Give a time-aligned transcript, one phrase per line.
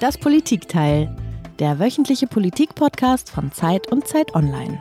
[0.00, 1.12] Das Politikteil,
[1.58, 4.80] der wöchentliche Politik-Podcast von Zeit und Zeit Online.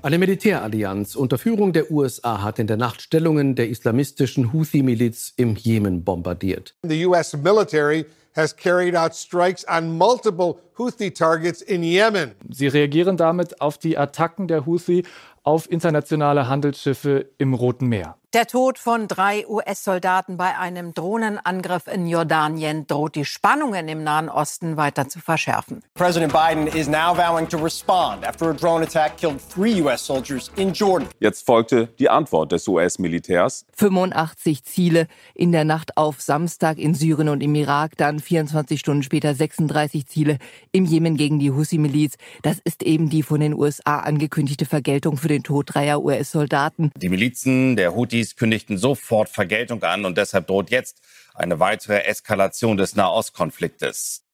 [0.00, 5.54] Eine Militärallianz unter Führung der USA hat in der Nacht Stellungen der islamistischen Houthi-Miliz im
[5.54, 6.74] Jemen bombardiert.
[6.82, 12.32] The US military has carried out strikes on multiple Houthi targets in Yemen.
[12.48, 15.04] Sie reagieren damit auf die Attacken der Houthi
[15.42, 18.16] auf internationale Handelsschiffe im Roten Meer.
[18.36, 24.28] Der Tod von drei US-Soldaten bei einem Drohnenangriff in Jordanien droht die Spannungen im Nahen
[24.28, 25.82] Osten weiter zu verschärfen.
[25.94, 30.50] President Biden is now vowing to respond after a drone attack killed three US soldiers
[30.56, 31.08] in Jordan.
[31.18, 33.64] Jetzt folgte die Antwort des US-Militärs.
[33.74, 39.02] 85 Ziele in der Nacht auf Samstag in Syrien und im Irak, dann 24 Stunden
[39.02, 40.36] später 36 Ziele
[40.72, 42.16] im Jemen gegen die Houthi-Miliz.
[42.42, 46.90] Das ist eben die von den USA angekündigte Vergeltung für den Tod dreier US-Soldaten.
[46.98, 51.00] Die Milizen der Houthis kündigten sofort Vergeltung an und deshalb droht jetzt
[51.34, 54.24] eine weitere Eskalation des Nahostkonfliktes.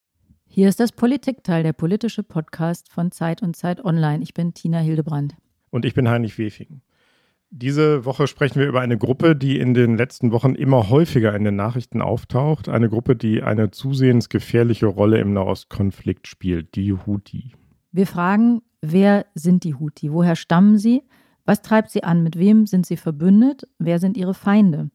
[0.48, 4.22] Hier ist das Politikteil, der politische Podcast von Zeit und Zeit Online.
[4.22, 5.34] Ich bin Tina Hildebrand.
[5.70, 6.80] Und ich bin Heinrich Wefing.
[7.54, 11.44] Diese Woche sprechen wir über eine Gruppe, die in den letzten Wochen immer häufiger in
[11.44, 12.70] den Nachrichten auftaucht.
[12.70, 17.52] Eine Gruppe, die eine zusehends gefährliche Rolle im Nahostkonflikt spielt, die Houthi.
[17.90, 20.12] Wir fragen, wer sind die Houthi?
[20.12, 21.02] Woher stammen sie?
[21.44, 22.22] Was treibt sie an?
[22.22, 23.68] Mit wem sind sie verbündet?
[23.78, 24.90] Wer sind ihre Feinde?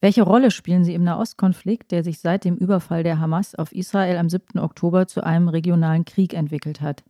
[0.00, 4.16] Welche Rolle spielen sie im Nahostkonflikt, der sich seit dem Überfall der Hamas auf Israel
[4.16, 4.58] am 7.
[4.58, 7.04] Oktober zu einem regionalen Krieg entwickelt hat?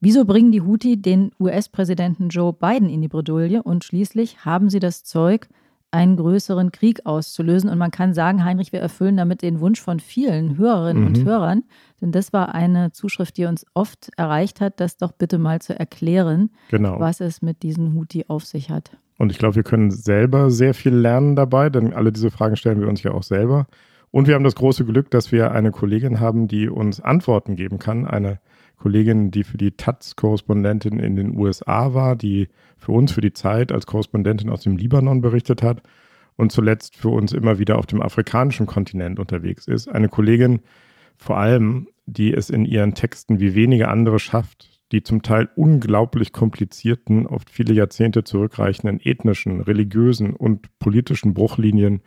[0.00, 4.80] Wieso bringen die Houthi den US-Präsidenten Joe Biden in die Bredouille und schließlich haben sie
[4.80, 5.48] das Zeug,
[5.96, 7.70] einen größeren Krieg auszulösen?
[7.70, 11.08] Und man kann sagen, Heinrich, wir erfüllen damit den Wunsch von vielen Hörerinnen mhm.
[11.08, 11.62] und Hörern,
[12.00, 15.78] denn das war eine Zuschrift, die uns oft erreicht hat, das doch bitte mal zu
[15.78, 17.00] erklären, genau.
[17.00, 18.90] was es mit diesen Houthi auf sich hat.
[19.18, 22.80] Und ich glaube, wir können selber sehr viel lernen dabei, denn alle diese Fragen stellen
[22.80, 23.66] wir uns ja auch selber.
[24.10, 27.78] Und wir haben das große Glück, dass wir eine Kollegin haben, die uns Antworten geben
[27.78, 28.40] kann, eine
[28.76, 33.72] Kollegin, die für die Taz-Korrespondentin in den USA war, die für uns für die Zeit
[33.72, 35.82] als Korrespondentin aus dem Libanon berichtet hat
[36.36, 39.88] und zuletzt für uns immer wieder auf dem afrikanischen Kontinent unterwegs ist.
[39.88, 40.60] Eine Kollegin
[41.16, 46.32] vor allem, die es in ihren Texten wie wenige andere schafft, die zum Teil unglaublich
[46.32, 52.02] komplizierten, oft viele Jahrzehnte zurückreichenden ethnischen, religiösen und politischen Bruchlinien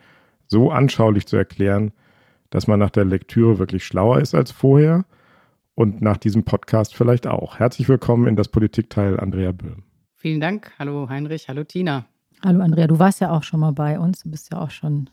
[0.46, 1.92] so anschaulich zu erklären,
[2.48, 5.04] dass man nach der Lektüre wirklich schlauer ist als vorher–
[5.80, 7.58] und nach diesem Podcast vielleicht auch.
[7.58, 9.82] Herzlich willkommen in das Politikteil, Andrea Böhm.
[10.14, 10.72] Vielen Dank.
[10.78, 12.04] Hallo Heinrich, hallo Tina.
[12.44, 14.22] Hallo Andrea, du warst ja auch schon mal bei uns.
[14.22, 15.08] Du bist ja auch schon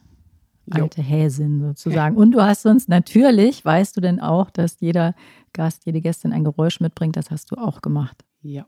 [0.69, 1.07] alte jo.
[1.07, 2.17] Häsin sozusagen.
[2.21, 5.15] Und du hast uns natürlich, weißt du denn auch, dass jeder
[5.53, 7.15] Gast, jede Gästin ein Geräusch mitbringt.
[7.15, 8.25] Das hast du auch gemacht.
[8.41, 8.65] Ja.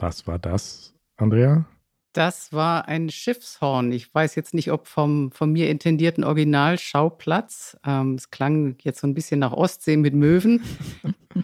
[0.00, 1.64] Was war das, Andrea?
[2.12, 3.92] Das war ein Schiffshorn.
[3.92, 7.76] Ich weiß jetzt nicht, ob vom von mir intendierten Originalschauplatz.
[7.86, 10.60] Ähm, es klang jetzt so ein bisschen nach Ostsee mit Möwen.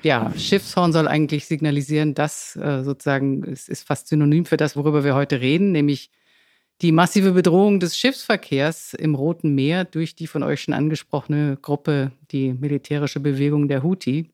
[0.03, 5.05] ja, Schiffshorn soll eigentlich signalisieren, dass äh, sozusagen, es ist fast synonym für das, worüber
[5.05, 6.11] wir heute reden, nämlich
[6.83, 12.11] die massive Bedrohung des Schiffsverkehrs im Roten Meer durch die von euch schon angesprochene Gruppe,
[12.33, 14.31] die militärische Bewegung der Houthi,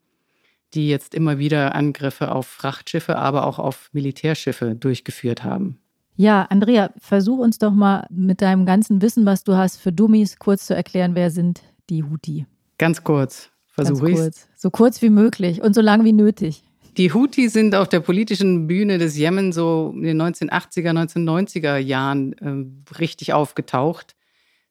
[0.72, 5.81] die jetzt immer wieder Angriffe auf Frachtschiffe, aber auch auf Militärschiffe durchgeführt haben.
[6.14, 10.38] Ja, Andrea, versuch uns doch mal mit deinem ganzen Wissen, was du hast, für Dummies
[10.38, 12.46] kurz zu erklären, wer sind die Houthi?
[12.78, 14.18] Ganz kurz, versuche ich.
[14.56, 16.62] So kurz wie möglich und so lang wie nötig.
[16.98, 22.32] Die Houthi sind auf der politischen Bühne des Jemen so in den 1980er, 1990er Jahren
[22.34, 24.14] äh, richtig aufgetaucht.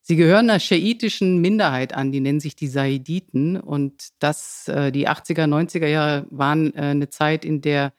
[0.03, 3.59] Sie gehören einer schiitischen Minderheit an, die nennen sich die Saiditen.
[3.59, 7.93] Und das, äh, die 80er, 90er Jahre waren äh, eine Zeit, in der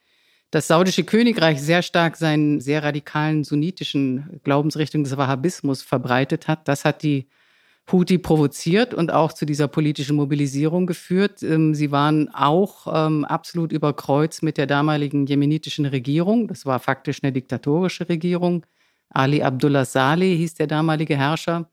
[0.52, 6.68] das saudische Königreich sehr stark seinen sehr radikalen sunnitischen Glaubensrichtung des Wahhabismus verbreitet hat.
[6.68, 7.26] Das hat die
[7.90, 11.42] Houthi provoziert und auch zu dieser politischen Mobilisierung geführt.
[11.42, 16.48] Ähm, sie waren auch ähm, absolut überkreuzt mit der damaligen jemenitischen Regierung.
[16.48, 18.66] Das war faktisch eine diktatorische Regierung.
[19.08, 21.70] Ali Abdullah Saleh hieß der damalige Herrscher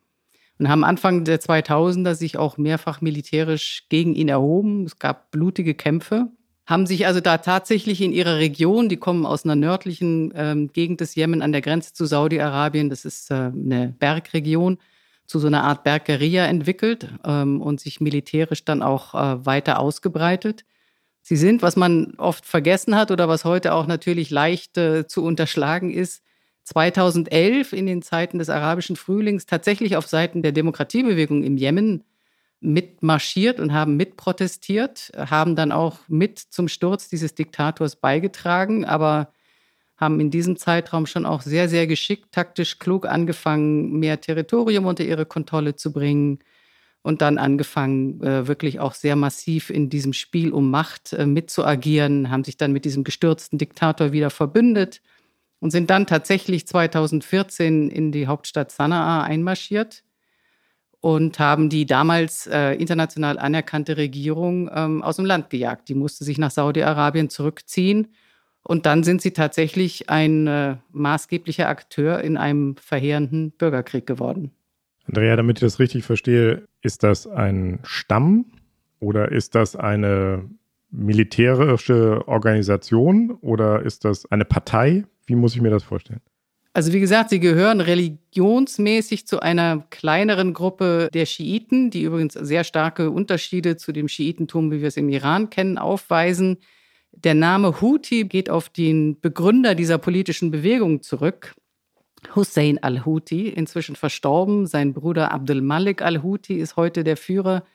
[0.57, 4.85] und haben Anfang der 2000er sich auch mehrfach militärisch gegen ihn erhoben.
[4.85, 6.29] Es gab blutige Kämpfe
[6.69, 11.01] haben sich also da tatsächlich in ihrer Region, die kommen aus einer nördlichen ähm, Gegend
[11.01, 14.77] des Jemen an der Grenze zu Saudi-Arabien, das ist äh, eine Bergregion,
[15.25, 20.63] zu so einer Art Bergguerilla entwickelt ähm, und sich militärisch dann auch äh, weiter ausgebreitet.
[21.21, 25.23] Sie sind, was man oft vergessen hat oder was heute auch natürlich leicht äh, zu
[25.23, 26.23] unterschlagen ist,
[26.65, 32.03] 2011 in den Zeiten des arabischen Frühlings tatsächlich auf Seiten der Demokratiebewegung im Jemen
[32.61, 39.31] mitmarschiert und haben mitprotestiert, haben dann auch mit zum Sturz dieses Diktators beigetragen, aber
[39.95, 45.03] haben in diesem Zeitraum schon auch sehr, sehr geschickt, taktisch klug angefangen, mehr Territorium unter
[45.03, 46.39] ihre Kontrolle zu bringen
[47.01, 52.29] und dann angefangen, äh, wirklich auch sehr massiv in diesem Spiel um Macht äh, mitzuagieren,
[52.29, 55.01] haben sich dann mit diesem gestürzten Diktator wieder verbündet
[55.59, 60.03] und sind dann tatsächlich 2014 in die Hauptstadt Sanaa einmarschiert
[61.01, 65.89] und haben die damals äh, international anerkannte Regierung ähm, aus dem Land gejagt.
[65.89, 68.07] Die musste sich nach Saudi-Arabien zurückziehen
[68.63, 74.51] und dann sind sie tatsächlich ein äh, maßgeblicher Akteur in einem verheerenden Bürgerkrieg geworden.
[75.05, 78.45] Andrea, damit ich das richtig verstehe, ist das ein Stamm
[78.99, 80.47] oder ist das eine
[80.91, 85.05] militärische Organisation oder ist das eine Partei?
[85.25, 86.21] Wie muss ich mir das vorstellen?
[86.79, 92.63] Also wie gesagt, sie gehören religionsmäßig zu einer kleineren Gruppe der Schiiten, die übrigens sehr
[92.63, 96.55] starke Unterschiede zu dem Schiitentum, wie wir es im Iran kennen, aufweisen.
[97.11, 101.53] Der Name Houthi geht auf den Begründer dieser politischen Bewegung zurück,
[102.33, 104.65] Hussein al-Houthi, inzwischen verstorben.
[104.65, 107.65] Sein Bruder Abdul Malik al-Houthi ist heute der Führer.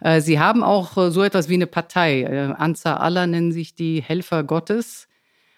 [0.00, 2.22] Äh, sie haben auch äh, so etwas wie eine Partei.
[2.22, 5.08] Äh, Ansar Allah nennen sich die Helfer Gottes.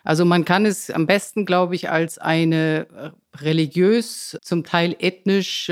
[0.05, 5.71] Also man kann es am besten, glaube ich, als eine religiös, zum Teil ethnisch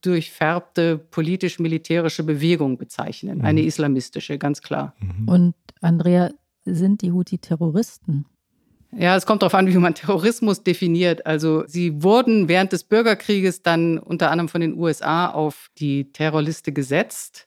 [0.00, 3.42] durchfärbte politisch-militärische Bewegung bezeichnen.
[3.42, 3.68] Eine mhm.
[3.68, 4.94] islamistische, ganz klar.
[5.00, 5.28] Mhm.
[5.28, 6.30] Und Andrea,
[6.64, 8.26] sind die Houthi Terroristen?
[8.92, 11.26] Ja, es kommt darauf an, wie man Terrorismus definiert.
[11.26, 16.72] Also sie wurden während des Bürgerkrieges dann unter anderem von den USA auf die Terrorliste
[16.72, 17.46] gesetzt.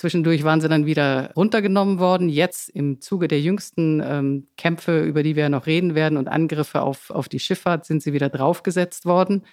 [0.00, 2.30] Zwischendurch waren sie dann wieder runtergenommen worden.
[2.30, 6.80] Jetzt im Zuge der jüngsten ähm, Kämpfe, über die wir noch reden werden, und Angriffe
[6.80, 9.44] auf, auf die Schifffahrt sind sie wieder draufgesetzt worden.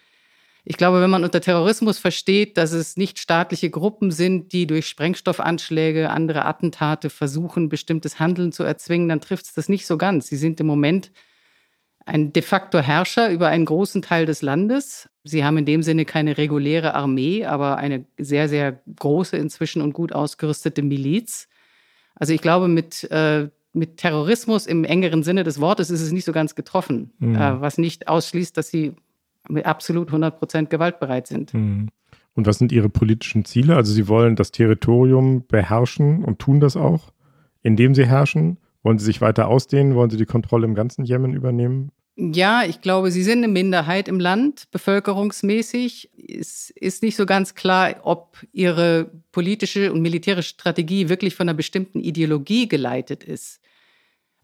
[0.64, 4.88] Ich glaube, wenn man unter Terrorismus versteht, dass es nicht staatliche Gruppen sind, die durch
[4.88, 10.28] Sprengstoffanschläge, andere Attentate versuchen, bestimmtes Handeln zu erzwingen, dann trifft es das nicht so ganz.
[10.28, 11.12] Sie sind im Moment
[12.08, 15.10] ein de facto Herrscher über einen großen Teil des Landes.
[15.24, 19.94] Sie haben in dem Sinne keine reguläre Armee, aber eine sehr, sehr große inzwischen und
[19.94, 21.50] gut ausgerüstete Miliz.
[22.16, 26.26] Also ich glaube, mit, äh, mit Terrorismus im engeren Sinne des Wortes ist es nicht
[26.26, 27.36] so ganz getroffen, mhm.
[27.36, 28.94] äh, was nicht ausschließt, dass sie
[29.64, 31.54] absolut 100 Prozent gewaltbereit sind.
[31.54, 31.90] Mhm.
[32.36, 33.76] Und was sind Ihre politischen Ziele?
[33.76, 37.12] Also Sie wollen das Territorium beherrschen und tun das auch,
[37.64, 38.58] indem Sie herrschen.
[38.84, 39.96] Wollen Sie sich weiter ausdehnen?
[39.96, 41.92] Wollen Sie die Kontrolle im ganzen Jemen übernehmen?
[42.20, 46.10] Ja, ich glaube, Sie sind eine Minderheit im Land, bevölkerungsmäßig.
[46.28, 51.56] Es ist nicht so ganz klar, ob Ihre politische und militärische Strategie wirklich von einer
[51.56, 53.60] bestimmten Ideologie geleitet ist.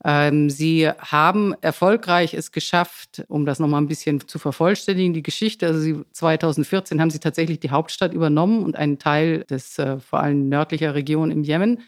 [0.05, 5.65] Ähm, sie haben erfolgreich es geschafft, um das nochmal ein bisschen zu vervollständigen, die Geschichte.
[5.67, 10.19] Also sie, 2014 haben sie tatsächlich die Hauptstadt übernommen und einen Teil des äh, vor
[10.19, 11.81] allem nördlicher Region im Jemen.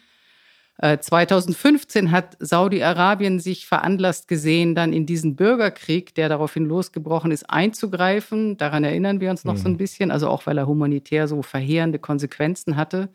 [0.78, 7.48] Äh, 2015 hat Saudi-Arabien sich veranlasst gesehen, dann in diesen Bürgerkrieg, der daraufhin losgebrochen ist,
[7.48, 8.58] einzugreifen.
[8.58, 9.58] Daran erinnern wir uns noch mhm.
[9.58, 13.08] so ein bisschen, also auch weil er humanitär so verheerende Konsequenzen hatte.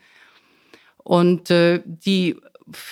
[0.98, 2.38] Und äh, die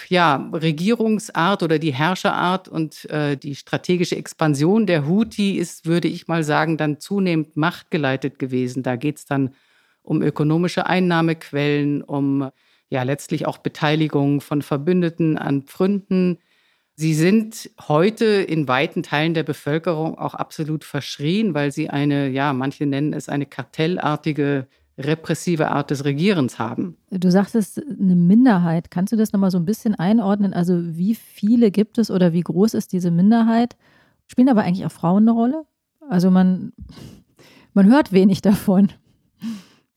[0.07, 6.27] ja, Regierungsart oder die Herrscherart und äh, die strategische Expansion der Houthi ist, würde ich
[6.27, 8.83] mal sagen, dann zunehmend machtgeleitet gewesen.
[8.83, 9.53] Da geht es dann
[10.03, 12.49] um ökonomische Einnahmequellen, um
[12.89, 16.39] ja letztlich auch Beteiligung von Verbündeten an Pfründen.
[16.95, 22.51] Sie sind heute in weiten Teilen der Bevölkerung auch absolut verschrien, weil sie eine, ja,
[22.51, 26.97] manche nennen es eine kartellartige repressive Art des Regierens haben.
[27.09, 28.91] Du sagtest eine Minderheit.
[28.91, 30.53] Kannst du das nochmal so ein bisschen einordnen?
[30.53, 33.77] Also wie viele gibt es oder wie groß ist diese Minderheit?
[34.27, 35.63] Spielen aber eigentlich auch Frauen eine Rolle?
[36.09, 36.73] Also man,
[37.73, 38.91] man hört wenig davon.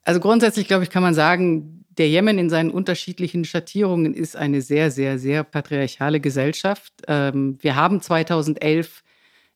[0.04, 4.60] Also grundsätzlich, glaube ich, kann man sagen, der Jemen in seinen unterschiedlichen Schattierungen ist eine
[4.60, 6.92] sehr, sehr, sehr patriarchale Gesellschaft.
[7.06, 9.04] Ähm, wir haben 2011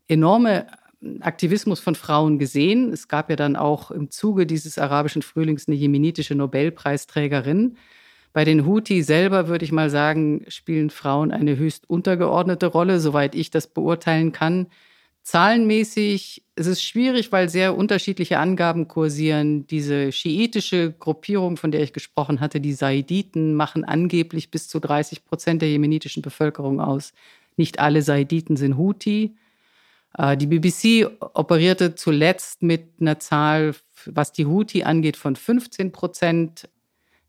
[0.06, 0.68] enorme
[1.22, 2.92] Aktivismus von Frauen gesehen.
[2.92, 7.78] Es gab ja dann auch im Zuge dieses arabischen Frühlings eine jemenitische Nobelpreisträgerin.
[8.32, 13.34] Bei den Houthi selber würde ich mal sagen, spielen Frauen eine höchst untergeordnete Rolle, soweit
[13.34, 14.68] ich das beurteilen kann.
[15.26, 19.66] Zahlenmäßig ist es schwierig, weil sehr unterschiedliche Angaben kursieren.
[19.66, 25.24] Diese schiitische Gruppierung, von der ich gesprochen hatte, die Saiditen, machen angeblich bis zu 30
[25.24, 27.12] Prozent der jemenitischen Bevölkerung aus.
[27.56, 29.34] Nicht alle Saiditen sind Houthi.
[30.16, 36.68] Äh, die BBC operierte zuletzt mit einer Zahl, was die Houthi angeht, von 15 Prozent.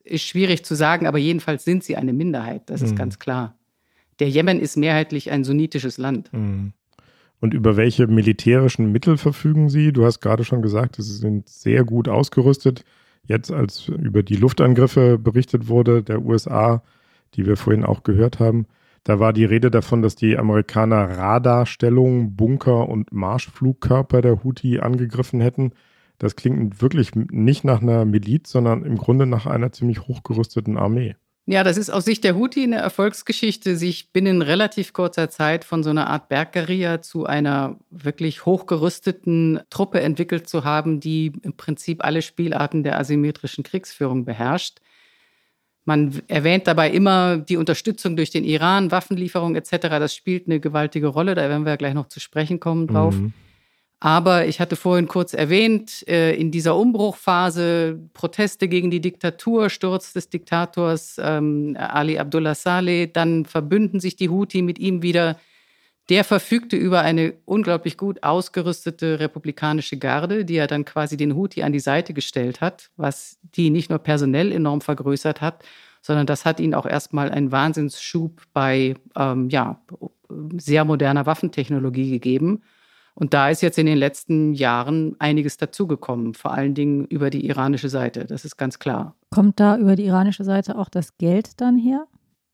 [0.04, 2.98] Ist schwierig zu sagen, aber jedenfalls sind sie eine Minderheit, das ist mhm.
[2.98, 3.58] ganz klar.
[4.20, 6.32] Der Jemen ist mehrheitlich ein sunnitisches Land.
[6.32, 6.74] Mhm.
[7.40, 9.94] Und über welche militärischen Mittel verfügen Sie?
[9.94, 12.84] Du hast gerade schon gesagt, Sie sind sehr gut ausgerüstet.
[13.24, 16.84] Jetzt, als über die Luftangriffe berichtet wurde, der USA,
[17.36, 18.68] die wir vorhin auch gehört haben,
[19.08, 25.40] Da war die Rede davon, dass die Amerikaner Radarstellungen, Bunker und Marschflugkörper der Houthi angegriffen
[25.40, 25.72] hätten.
[26.18, 31.16] Das klingt wirklich nicht nach einer Miliz, sondern im Grunde nach einer ziemlich hochgerüsteten Armee.
[31.50, 35.82] Ja, das ist aus Sicht der Houthi eine Erfolgsgeschichte, sich binnen relativ kurzer Zeit von
[35.82, 42.04] so einer Art Bergguerilla zu einer wirklich hochgerüsteten Truppe entwickelt zu haben, die im Prinzip
[42.04, 44.80] alle Spielarten der asymmetrischen Kriegsführung beherrscht.
[45.86, 49.88] Man erwähnt dabei immer die Unterstützung durch den Iran, Waffenlieferung etc.
[49.88, 51.34] Das spielt eine gewaltige Rolle.
[51.34, 53.16] Da werden wir gleich noch zu sprechen kommen drauf.
[53.16, 53.32] Mhm.
[54.00, 60.14] Aber ich hatte vorhin kurz erwähnt, äh, in dieser Umbruchphase Proteste gegen die Diktatur, Sturz
[60.14, 65.40] des Diktators ähm, Ali Abdullah Saleh, dann verbünden sich die Houthi mit ihm wieder.
[66.10, 71.64] Der verfügte über eine unglaublich gut ausgerüstete republikanische Garde, die er dann quasi den Houthi
[71.64, 75.64] an die Seite gestellt hat, was die nicht nur personell enorm vergrößert hat,
[76.02, 79.82] sondern das hat ihnen auch erstmal einen Wahnsinnsschub bei ähm, ja,
[80.58, 82.62] sehr moderner Waffentechnologie gegeben.
[83.20, 87.48] Und da ist jetzt in den letzten Jahren einiges dazugekommen, vor allen Dingen über die
[87.48, 89.16] iranische Seite, das ist ganz klar.
[89.32, 92.06] Kommt da über die iranische Seite auch das Geld dann her?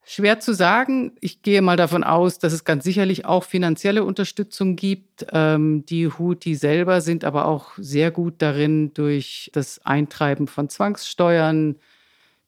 [0.06, 1.12] Schwer zu sagen.
[1.20, 5.26] Ich gehe mal davon aus, dass es ganz sicherlich auch finanzielle Unterstützung gibt.
[5.34, 11.76] Ähm, die Houthi selber sind aber auch sehr gut darin, durch das Eintreiben von Zwangssteuern,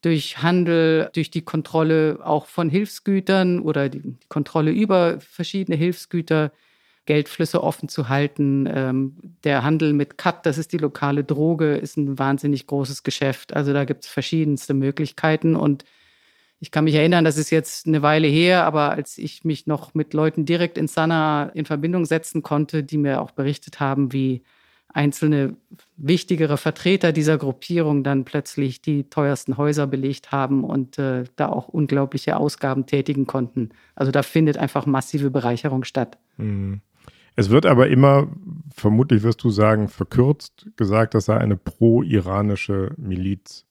[0.02, 6.54] durch Handel, durch die Kontrolle auch von Hilfsgütern oder die Kontrolle über verschiedene Hilfsgüter
[7.06, 8.68] Geldflüsse offen zu halten.
[8.72, 13.56] Ähm, der Handel mit Cut, das ist die lokale Droge, ist ein wahnsinnig großes Geschäft.
[13.56, 15.86] Also da gibt es verschiedenste Möglichkeiten und
[16.60, 19.94] ich kann mich erinnern, das ist jetzt eine Weile her, aber als ich mich noch
[19.94, 24.42] mit Leuten direkt in Sanaa in Verbindung setzen konnte, die mir auch berichtet haben, wie
[24.96, 25.58] einzelne
[25.98, 31.68] wichtigere Vertreter dieser Gruppierung dann plötzlich die teuersten Häuser belegt haben und äh, da auch
[31.68, 33.70] unglaubliche Ausgaben tätigen konnten.
[33.94, 36.18] Also da findet einfach massive Bereicherung statt.
[36.38, 36.82] Mhm.
[37.36, 38.28] Es wird aber immer,
[38.74, 43.66] vermutlich wirst du sagen, verkürzt gesagt, das sei eine pro-iranische Miliz.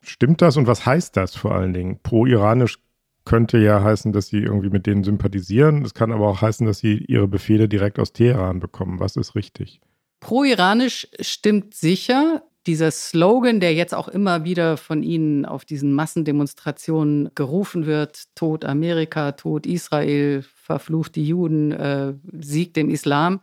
[0.00, 2.00] Stimmt das und was heißt das vor allen Dingen?
[2.02, 2.78] Pro-iranisch
[3.24, 5.84] könnte ja heißen, dass sie irgendwie mit denen sympathisieren.
[5.84, 8.98] Es kann aber auch heißen, dass sie ihre Befehle direkt aus Teheran bekommen.
[8.98, 9.80] Was ist richtig?
[10.20, 12.42] Pro-iranisch stimmt sicher.
[12.66, 18.64] Dieser Slogan, der jetzt auch immer wieder von Ihnen auf diesen Massendemonstrationen gerufen wird, Tod
[18.64, 23.40] Amerika, Tod Israel, verflucht die Juden, äh, Sieg dem Islam,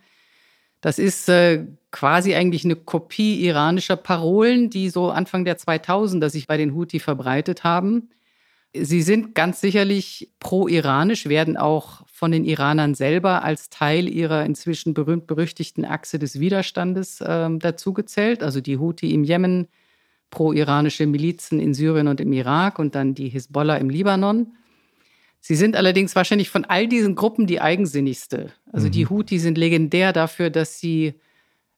[0.82, 6.48] das ist äh, quasi eigentlich eine Kopie iranischer Parolen, die so Anfang der 2000er sich
[6.48, 8.10] bei den Houthi verbreitet haben.
[8.74, 14.96] Sie sind ganz sicherlich pro-iranisch, werden auch von den Iranern selber als Teil ihrer inzwischen
[14.96, 18.42] berühmt-berüchtigten Achse des Widerstandes äh, dazugezählt.
[18.42, 19.68] Also die Houthi im Jemen,
[20.32, 24.56] pro-iranische Milizen in Syrien und im Irak und dann die Hisbollah im Libanon.
[25.42, 28.52] Sie sind allerdings wahrscheinlich von all diesen Gruppen die eigensinnigste.
[28.72, 28.92] Also mhm.
[28.94, 31.14] die Houthi sind legendär dafür, dass sie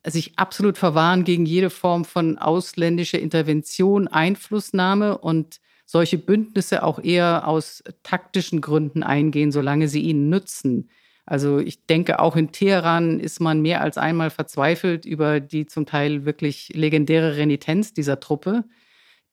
[0.06, 7.48] sich absolut verwahren gegen jede Form von ausländischer Intervention, Einflussnahme und solche Bündnisse auch eher
[7.48, 10.90] aus taktischen Gründen eingehen, solange sie ihnen nützen.
[11.26, 15.88] Also ich denke, auch in Teheran ist man mehr als einmal verzweifelt über die zum
[15.88, 18.66] Teil wirklich legendäre Renitenz dieser Truppe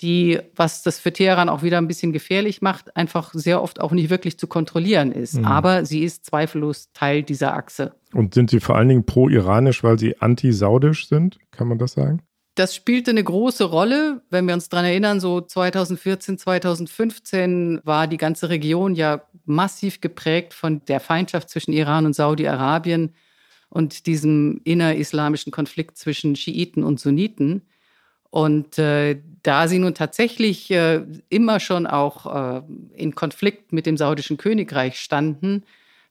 [0.03, 3.93] die, was das für Teheran auch wieder ein bisschen gefährlich macht, einfach sehr oft auch
[3.93, 5.39] nicht wirklich zu kontrollieren ist.
[5.39, 5.47] Mhm.
[5.47, 7.95] Aber sie ist zweifellos Teil dieser Achse.
[8.13, 11.39] Und sind sie vor allen Dingen pro-iranisch, weil sie anti-saudisch sind?
[11.51, 12.21] Kann man das sagen?
[12.57, 14.23] Das spielte eine große Rolle.
[14.31, 20.55] Wenn wir uns daran erinnern, so 2014, 2015 war die ganze Region ja massiv geprägt
[20.55, 23.15] von der Feindschaft zwischen Iran und Saudi-Arabien
[23.69, 27.61] und diesem innerislamischen Konflikt zwischen Schiiten und Sunniten.
[28.31, 32.63] Und äh, da sie nun tatsächlich äh, immer schon auch äh,
[32.95, 35.65] in Konflikt mit dem saudischen Königreich standen,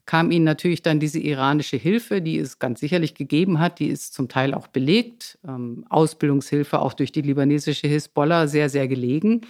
[0.06, 4.14] kam ihnen natürlich dann diese iranische Hilfe, die es ganz sicherlich gegeben hat, die ist
[4.14, 9.42] zum Teil auch belegt, ähm, Ausbildungshilfe auch durch die libanesische Hisbollah sehr, sehr gelegen.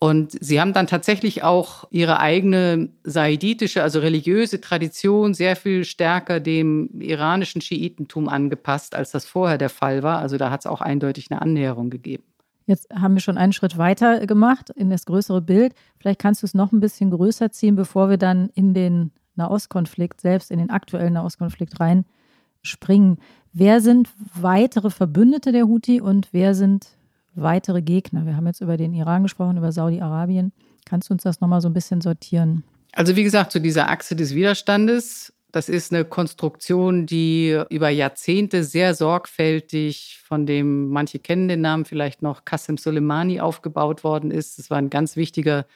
[0.00, 6.38] Und sie haben dann tatsächlich auch ihre eigene saiditische, also religiöse Tradition sehr viel stärker
[6.38, 10.20] dem iranischen Schiitentum angepasst, als das vorher der Fall war.
[10.20, 12.22] Also da hat es auch eindeutig eine Annäherung gegeben.
[12.66, 15.72] Jetzt haben wir schon einen Schritt weiter gemacht in das größere Bild.
[15.98, 20.20] Vielleicht kannst du es noch ein bisschen größer ziehen, bevor wir dann in den Nahostkonflikt
[20.20, 23.18] selbst, in den aktuellen Nahostkonflikt reinspringen.
[23.54, 26.88] Wer sind weitere Verbündete der Houthi und wer sind
[27.34, 28.26] weitere Gegner?
[28.26, 30.52] Wir haben jetzt über den Iran gesprochen, über Saudi-Arabien.
[30.84, 32.64] Kannst du uns das nochmal so ein bisschen sortieren?
[32.92, 38.64] Also wie gesagt, zu dieser Achse des Widerstandes, das ist eine Konstruktion, die über Jahrzehnte
[38.64, 44.58] sehr sorgfältig von dem, manche kennen den Namen vielleicht noch, Qasem Soleimani aufgebaut worden ist.
[44.58, 45.66] Das war ein ganz wichtiger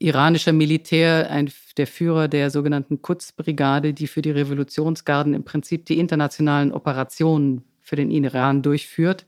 [0.00, 5.98] iranischer Militär, ein, der Führer der sogenannten Quds-Brigade, die für die Revolutionsgarden im Prinzip die
[5.98, 9.26] internationalen Operationen für den Iran durchführt.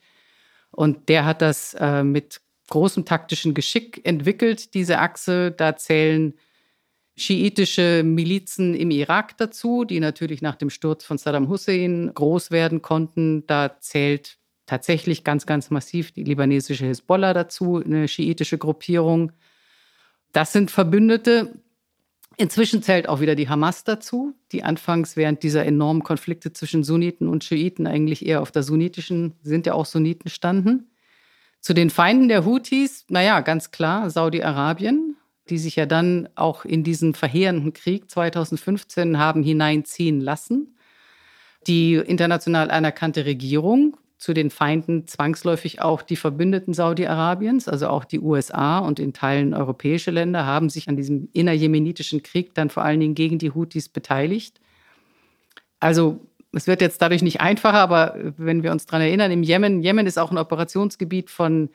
[0.71, 5.50] Und der hat das äh, mit großem taktischen Geschick entwickelt, diese Achse.
[5.50, 6.35] Da zählen
[7.17, 12.81] schiitische Milizen im Irak dazu, die natürlich nach dem Sturz von Saddam Hussein groß werden
[12.81, 13.47] konnten.
[13.47, 19.33] Da zählt tatsächlich ganz, ganz massiv die libanesische Hisbollah dazu, eine schiitische Gruppierung.
[20.33, 21.55] Das sind Verbündete.
[22.39, 27.29] Inzwischen zählt auch wieder die Hamas dazu, die anfangs während dieser enormen Konflikte zwischen Sunniten
[27.29, 30.91] und Schiiten eigentlich eher auf der sunnitischen, sind ja auch Sunniten standen.
[31.61, 35.17] Zu den Feinden der Houthis, naja, ganz klar, Saudi-Arabien,
[35.51, 40.77] die sich ja dann auch in diesen verheerenden Krieg 2015 haben hineinziehen lassen.
[41.67, 48.21] Die international anerkannte Regierung, zu den Feinden zwangsläufig auch die Verbündeten Saudi-Arabiens, also auch die
[48.21, 53.00] USA und in Teilen europäische Länder, haben sich an diesem innerjemenitischen Krieg dann vor allen
[53.00, 54.61] Dingen gegen die Houthis beteiligt.
[55.81, 56.21] Also
[56.52, 60.07] es wird jetzt dadurch nicht einfacher, aber wenn wir uns daran erinnern, im Jemen, Jemen
[60.07, 61.71] ist auch ein Operationsgebiet von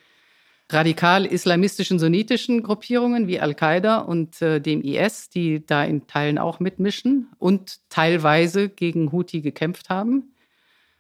[0.72, 7.28] radikal-islamistischen sunnitischen Gruppierungen wie Al-Qaida und äh, dem IS, die da in Teilen auch mitmischen
[7.40, 10.32] und teilweise gegen Houthi gekämpft haben.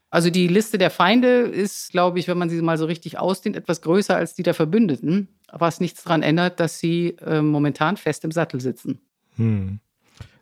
[0.09, 3.57] Also die Liste der Feinde ist, glaube ich, wenn man sie mal so richtig ausdehnt,
[3.57, 8.23] etwas größer als die der Verbündeten, was nichts daran ändert, dass sie äh, momentan fest
[8.23, 9.01] im Sattel sitzen.
[9.35, 9.79] Hm.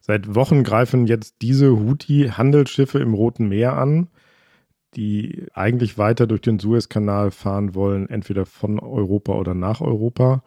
[0.01, 4.07] Seit Wochen greifen jetzt diese Houthi-Handelsschiffe im Roten Meer an,
[4.95, 10.43] die eigentlich weiter durch den Suezkanal fahren wollen, entweder von Europa oder nach Europa.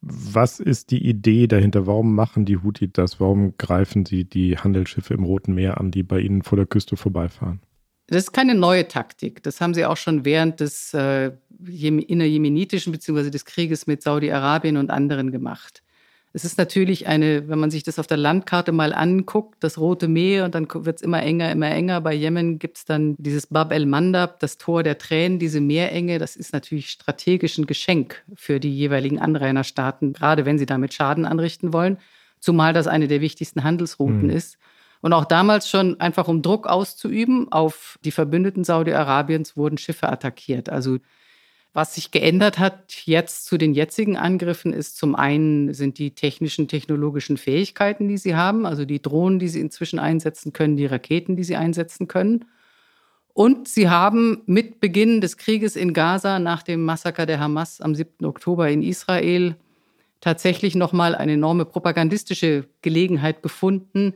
[0.00, 1.86] Was ist die Idee dahinter?
[1.86, 3.20] Warum machen die Houthi das?
[3.20, 6.96] Warum greifen sie die Handelsschiffe im Roten Meer an, die bei ihnen vor der Küste
[6.96, 7.60] vorbeifahren?
[8.10, 9.42] Das ist keine neue Taktik.
[9.44, 11.30] Das haben sie auch schon während des äh,
[11.64, 13.30] innerjemenitischen bzw.
[13.30, 15.82] des Krieges mit Saudi-Arabien und anderen gemacht.
[16.32, 20.06] Es ist natürlich eine, wenn man sich das auf der Landkarte mal anguckt, das Rote
[20.06, 22.00] Meer und dann wird es immer enger, immer enger.
[22.00, 26.18] Bei Jemen gibt es dann dieses Bab el-Mandab, das Tor der Tränen, diese Meerenge.
[26.18, 31.26] Das ist natürlich strategisch ein Geschenk für die jeweiligen Anrainerstaaten, gerade wenn sie damit Schaden
[31.26, 31.98] anrichten wollen.
[32.38, 34.30] Zumal das eine der wichtigsten Handelsrouten mhm.
[34.30, 34.56] ist.
[35.00, 40.68] Und auch damals schon einfach um Druck auszuüben auf die Verbündeten Saudi-Arabiens wurden Schiffe attackiert.
[40.68, 40.98] Also
[41.72, 46.66] was sich geändert hat jetzt zu den jetzigen Angriffen ist zum einen sind die technischen,
[46.66, 51.36] technologischen Fähigkeiten, die sie haben, also die Drohnen, die sie inzwischen einsetzen können, die Raketen,
[51.36, 52.46] die sie einsetzen können.
[53.32, 57.94] Und sie haben mit Beginn des Krieges in Gaza nach dem Massaker der Hamas am
[57.94, 58.26] 7.
[58.26, 59.54] Oktober in Israel
[60.20, 64.14] tatsächlich nochmal eine enorme propagandistische Gelegenheit gefunden,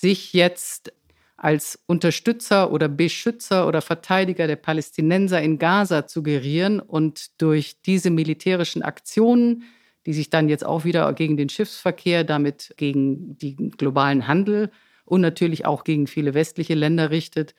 [0.00, 0.92] sich jetzt
[1.36, 8.10] als Unterstützer oder Beschützer oder Verteidiger der Palästinenser in Gaza zu gerieren und durch diese
[8.10, 9.62] militärischen Aktionen,
[10.04, 14.70] die sich dann jetzt auch wieder gegen den Schiffsverkehr, damit gegen den globalen Handel
[15.04, 17.54] und natürlich auch gegen viele westliche Länder richtet,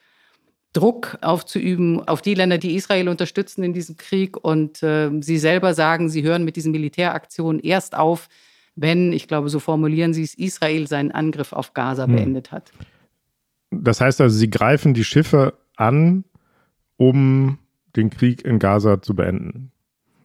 [0.72, 4.36] Druck aufzuüben auf die Länder, die Israel unterstützen in diesem Krieg.
[4.36, 8.28] Und äh, sie selber sagen, sie hören mit diesen Militäraktionen erst auf,
[8.80, 12.16] wenn, ich glaube, so formulieren sie es, Israel seinen Angriff auf Gaza hm.
[12.16, 12.72] beendet hat.
[13.70, 16.24] Das heißt also, sie greifen die Schiffe an,
[16.96, 17.58] um
[17.96, 19.70] den Krieg in Gaza zu beenden.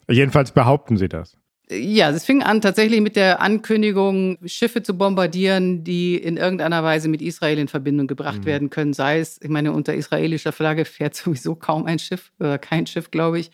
[0.08, 1.36] Jedenfalls behaupten sie das.
[1.68, 7.08] Ja, es fing an tatsächlich mit der Ankündigung, Schiffe zu bombardieren, die in irgendeiner Weise
[7.08, 8.46] mit Israel in Verbindung gebracht mhm.
[8.46, 8.92] werden können.
[8.92, 13.10] Sei es, ich meine, unter israelischer Flagge fährt sowieso kaum ein Schiff oder kein Schiff,
[13.10, 13.50] glaube ich.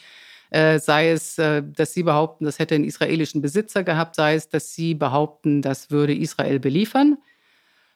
[0.52, 4.50] Äh, sei es, äh, dass sie behaupten, das hätte einen israelischen Besitzer gehabt, sei es,
[4.50, 7.16] dass sie behaupten, das würde Israel beliefern.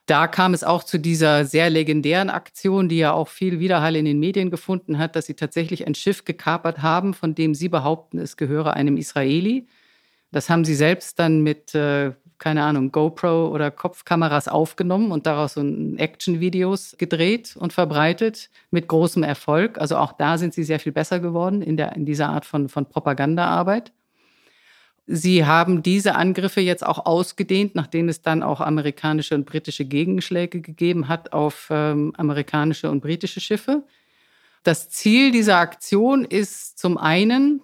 [0.07, 4.07] Da kam es auch zu dieser sehr legendären Aktion, die ja auch viel Widerhall in
[4.07, 8.19] den Medien gefunden hat, dass sie tatsächlich ein Schiff gekapert haben, von dem sie behaupten,
[8.19, 9.67] es gehöre einem Israeli.
[10.33, 15.55] Das haben sie selbst dann mit äh, keine Ahnung, GoPro oder Kopfkameras aufgenommen und daraus
[15.55, 19.79] so Action-Videos gedreht und verbreitet mit großem Erfolg.
[19.79, 22.69] Also auch da sind sie sehr viel besser geworden in, der, in dieser Art von,
[22.69, 23.93] von Propagandaarbeit.
[25.07, 30.61] Sie haben diese Angriffe jetzt auch ausgedehnt, nachdem es dann auch amerikanische und britische Gegenschläge
[30.61, 33.85] gegeben hat auf ähm, amerikanische und britische Schiffe.
[34.65, 37.63] Das Ziel dieser Aktion ist zum einen,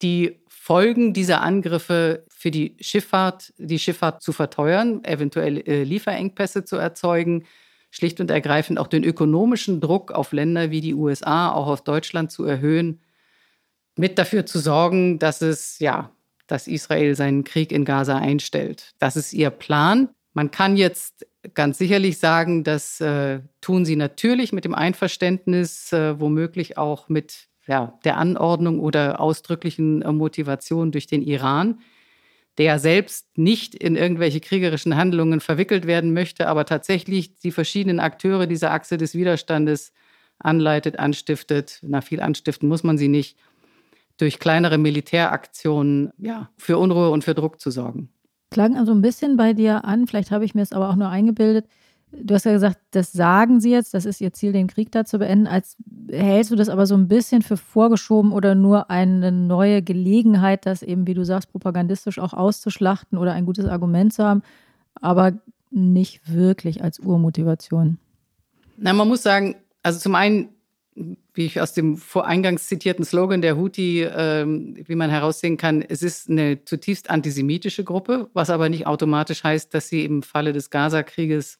[0.00, 6.76] die Folgen dieser Angriffe für die Schifffahrt, die Schifffahrt zu verteuern, eventuell äh, Lieferengpässe zu
[6.76, 7.46] erzeugen,
[7.90, 12.30] schlicht und ergreifend auch den ökonomischen Druck auf Länder wie die USA, auch auf Deutschland
[12.30, 13.00] zu erhöhen,
[13.96, 16.10] mit dafür zu sorgen, dass es, ja,
[16.46, 18.92] dass Israel seinen Krieg in Gaza einstellt.
[18.98, 20.10] Das ist ihr Plan.
[20.34, 26.20] Man kann jetzt ganz sicherlich sagen, das äh, tun sie natürlich mit dem Einverständnis, äh,
[26.20, 31.78] womöglich auch mit ja, der Anordnung oder ausdrücklichen äh, Motivation durch den Iran.
[32.58, 38.46] Der selbst nicht in irgendwelche kriegerischen Handlungen verwickelt werden möchte, aber tatsächlich die verschiedenen Akteure
[38.46, 39.92] dieser Achse des Widerstandes
[40.38, 41.80] anleitet, anstiftet.
[41.82, 43.36] Na, viel anstiften muss man sie nicht,
[44.16, 48.10] durch kleinere Militäraktionen ja, für Unruhe und für Druck zu sorgen.
[48.50, 51.08] Klang also ein bisschen bei dir an, vielleicht habe ich mir es aber auch nur
[51.08, 51.66] eingebildet,
[52.22, 55.04] Du hast ja gesagt, das sagen sie jetzt, das ist ihr Ziel, den Krieg da
[55.04, 55.46] zu beenden.
[55.46, 55.76] Als
[56.10, 60.82] hältst du das aber so ein bisschen für vorgeschoben oder nur eine neue Gelegenheit, das
[60.82, 64.42] eben, wie du sagst, propagandistisch auch auszuschlachten oder ein gutes Argument zu haben,
[65.00, 65.32] aber
[65.70, 67.98] nicht wirklich als Urmotivation?
[68.76, 70.48] Na, man muss sagen, also zum einen,
[70.94, 76.02] wie ich aus dem voreingangs zitierten Slogan der Houthi, äh, wie man heraussehen kann, es
[76.02, 80.70] ist eine zutiefst antisemitische Gruppe, was aber nicht automatisch heißt, dass sie im Falle des
[80.70, 81.58] Gaza-Krieges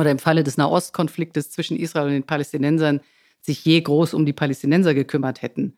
[0.00, 3.00] oder im Falle des Nahostkonfliktes zwischen Israel und den Palästinensern
[3.40, 5.76] sich je groß um die Palästinenser gekümmert hätten.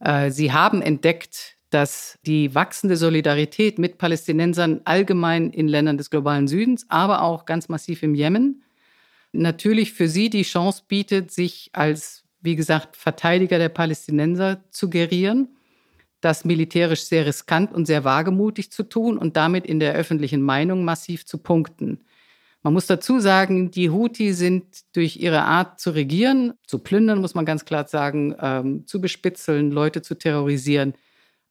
[0.00, 6.48] Äh, sie haben entdeckt, dass die wachsende Solidarität mit Palästinensern allgemein in Ländern des globalen
[6.48, 8.62] Südens, aber auch ganz massiv im Jemen,
[9.32, 15.48] natürlich für sie die Chance bietet, sich als, wie gesagt, Verteidiger der Palästinenser zu gerieren,
[16.20, 20.84] das militärisch sehr riskant und sehr wagemutig zu tun und damit in der öffentlichen Meinung
[20.84, 22.00] massiv zu punkten.
[22.62, 27.34] Man muss dazu sagen, die Houthi sind durch ihre Art zu regieren, zu plündern, muss
[27.34, 30.94] man ganz klar sagen, ähm, zu bespitzeln, Leute zu terrorisieren,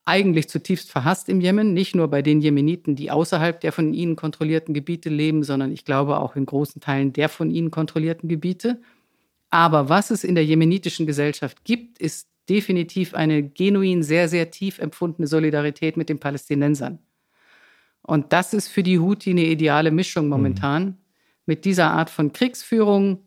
[0.07, 4.15] eigentlich zutiefst verhasst im Jemen, nicht nur bei den Jemeniten, die außerhalb der von ihnen
[4.15, 8.81] kontrollierten Gebiete leben, sondern ich glaube auch in großen Teilen der von ihnen kontrollierten Gebiete.
[9.49, 14.79] Aber was es in der jemenitischen Gesellschaft gibt, ist definitiv eine genuin sehr, sehr tief
[14.79, 16.99] empfundene Solidarität mit den Palästinensern.
[18.07, 20.85] Und das ist für die Houthi eine ideale Mischung momentan.
[20.85, 20.95] Mhm.
[21.45, 23.19] Mit dieser Art von Kriegsführung,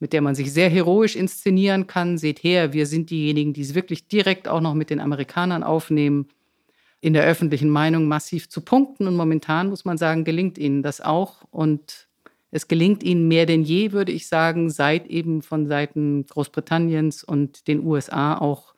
[0.00, 2.18] mit der man sich sehr heroisch inszenieren kann.
[2.18, 6.28] Seht her, wir sind diejenigen, die es wirklich direkt auch noch mit den Amerikanern aufnehmen,
[7.00, 9.06] in der öffentlichen Meinung massiv zu punkten.
[9.06, 11.44] Und momentan muss man sagen, gelingt ihnen das auch.
[11.50, 12.08] Und
[12.50, 17.68] es gelingt ihnen mehr denn je, würde ich sagen, seit eben von Seiten Großbritanniens und
[17.68, 18.74] den USA auch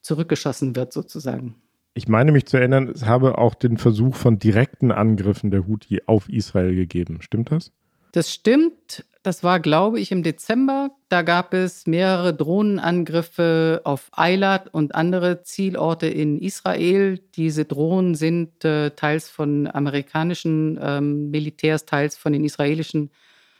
[0.00, 1.54] zurückgeschossen wird, sozusagen.
[1.94, 6.02] Ich meine mich zu erinnern, es habe auch den Versuch von direkten Angriffen der Houthi
[6.06, 7.22] auf Israel gegeben.
[7.22, 7.70] Stimmt das?
[8.10, 9.04] Das stimmt.
[9.22, 10.90] Das war, glaube ich, im Dezember.
[11.08, 17.20] Da gab es mehrere Drohnenangriffe auf Eilat und andere Zielorte in Israel.
[17.36, 23.10] Diese Drohnen sind äh, teils von amerikanischen ähm, Militärs, teils von den israelischen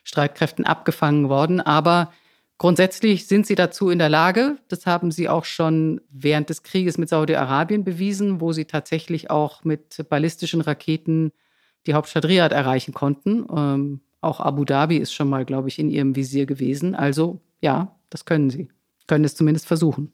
[0.02, 1.60] Streitkräften abgefangen worden.
[1.60, 2.12] Aber
[2.58, 4.58] Grundsätzlich sind sie dazu in der Lage.
[4.68, 9.64] Das haben sie auch schon während des Krieges mit Saudi-Arabien bewiesen, wo sie tatsächlich auch
[9.64, 11.32] mit ballistischen Raketen
[11.86, 13.46] die Hauptstadt Riyadh erreichen konnten.
[13.54, 16.94] Ähm, auch Abu Dhabi ist schon mal, glaube ich, in ihrem Visier gewesen.
[16.94, 18.68] Also ja, das können sie.
[19.06, 20.12] Können es zumindest versuchen.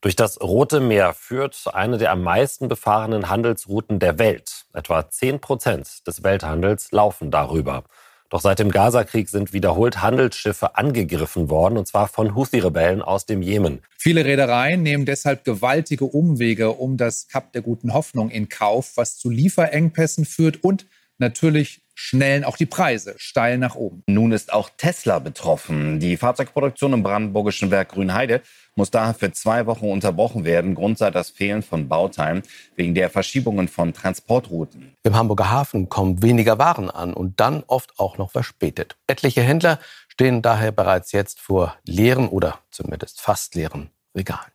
[0.00, 4.66] Durch das Rote Meer führt eine der am meisten befahrenen Handelsrouten der Welt.
[4.72, 7.84] Etwa 10 Prozent des Welthandels laufen darüber.
[8.30, 13.42] Doch seit dem Gazakrieg sind wiederholt Handelsschiffe angegriffen worden, und zwar von Houthi-Rebellen aus dem
[13.42, 13.80] Jemen.
[13.96, 19.16] Viele Reedereien nehmen deshalb gewaltige Umwege um das Kap der guten Hoffnung in Kauf, was
[19.16, 20.86] zu Lieferengpässen führt und
[21.18, 24.02] natürlich schnellen auch die Preise steil nach oben.
[24.06, 25.98] Nun ist auch Tesla betroffen.
[25.98, 28.42] Die Fahrzeugproduktion im brandenburgischen Werk Grünheide
[28.76, 30.74] muss daher für zwei Wochen unterbrochen werden.
[30.74, 32.42] Grund sei das Fehlen von Bauteilen
[32.76, 34.92] wegen der Verschiebungen von Transportrouten.
[35.02, 38.96] Im Hamburger Hafen kommen weniger Waren an und dann oft auch noch verspätet.
[39.06, 44.52] Etliche Händler stehen daher bereits jetzt vor leeren oder zumindest fast leeren Regalen.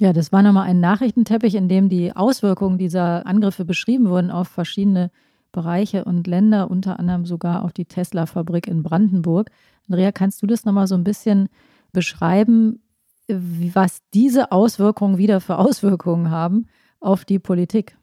[0.00, 4.48] Ja, das war nochmal ein Nachrichtenteppich, in dem die Auswirkungen dieser Angriffe beschrieben wurden auf
[4.48, 5.10] verschiedene
[5.52, 9.50] Bereiche und Länder, unter anderem sogar auch die Tesla-Fabrik in Brandenburg.
[9.88, 11.48] Andrea, kannst du das nochmal so ein bisschen
[11.92, 12.80] beschreiben,
[13.38, 16.66] was diese Auswirkungen wieder für Auswirkungen haben
[17.00, 17.96] auf die Politik?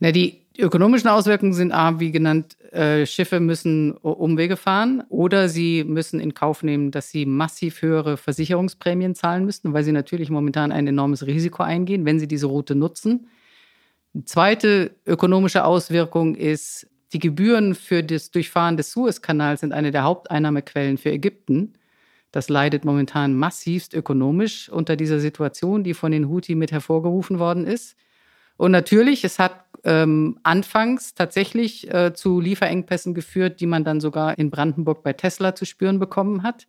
[0.00, 5.84] Na, die ökonomischen Auswirkungen sind A, wie genannt, äh, Schiffe müssen Umwege fahren oder sie
[5.84, 10.72] müssen in Kauf nehmen, dass sie massiv höhere Versicherungsprämien zahlen müssen, weil sie natürlich momentan
[10.72, 13.28] ein enormes Risiko eingehen, wenn sie diese Route nutzen.
[14.14, 20.02] Die zweite ökonomische Auswirkung ist, die Gebühren für das Durchfahren des Suezkanals sind eine der
[20.02, 21.74] Haupteinnahmequellen für Ägypten.
[22.30, 27.66] Das leidet momentan massivst ökonomisch unter dieser Situation, die von den Houthi mit hervorgerufen worden
[27.66, 27.96] ist.
[28.56, 34.36] Und natürlich, es hat ähm, anfangs tatsächlich äh, zu Lieferengpässen geführt, die man dann sogar
[34.38, 36.66] in Brandenburg bei Tesla zu spüren bekommen hat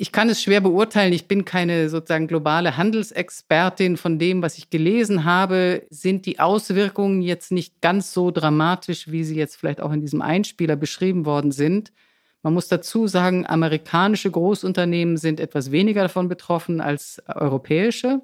[0.00, 1.12] ich kann es schwer beurteilen.
[1.12, 3.98] Ich bin keine sozusagen globale Handelsexpertin.
[3.98, 9.24] Von dem, was ich gelesen habe, sind die Auswirkungen jetzt nicht ganz so dramatisch, wie
[9.24, 11.92] sie jetzt vielleicht auch in diesem Einspieler beschrieben worden sind.
[12.42, 18.22] Man muss dazu sagen, amerikanische Großunternehmen sind etwas weniger davon betroffen als europäische.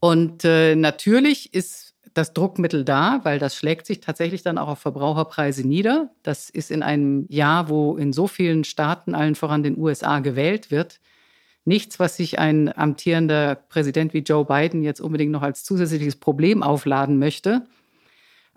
[0.00, 4.78] Und äh, natürlich ist das Druckmittel da, weil das schlägt sich tatsächlich dann auch auf
[4.78, 6.10] Verbraucherpreise nieder.
[6.22, 10.70] Das ist in einem Jahr, wo in so vielen Staaten, allen voran den USA, gewählt
[10.70, 11.00] wird,
[11.64, 16.62] nichts, was sich ein amtierender Präsident wie Joe Biden jetzt unbedingt noch als zusätzliches Problem
[16.62, 17.66] aufladen möchte.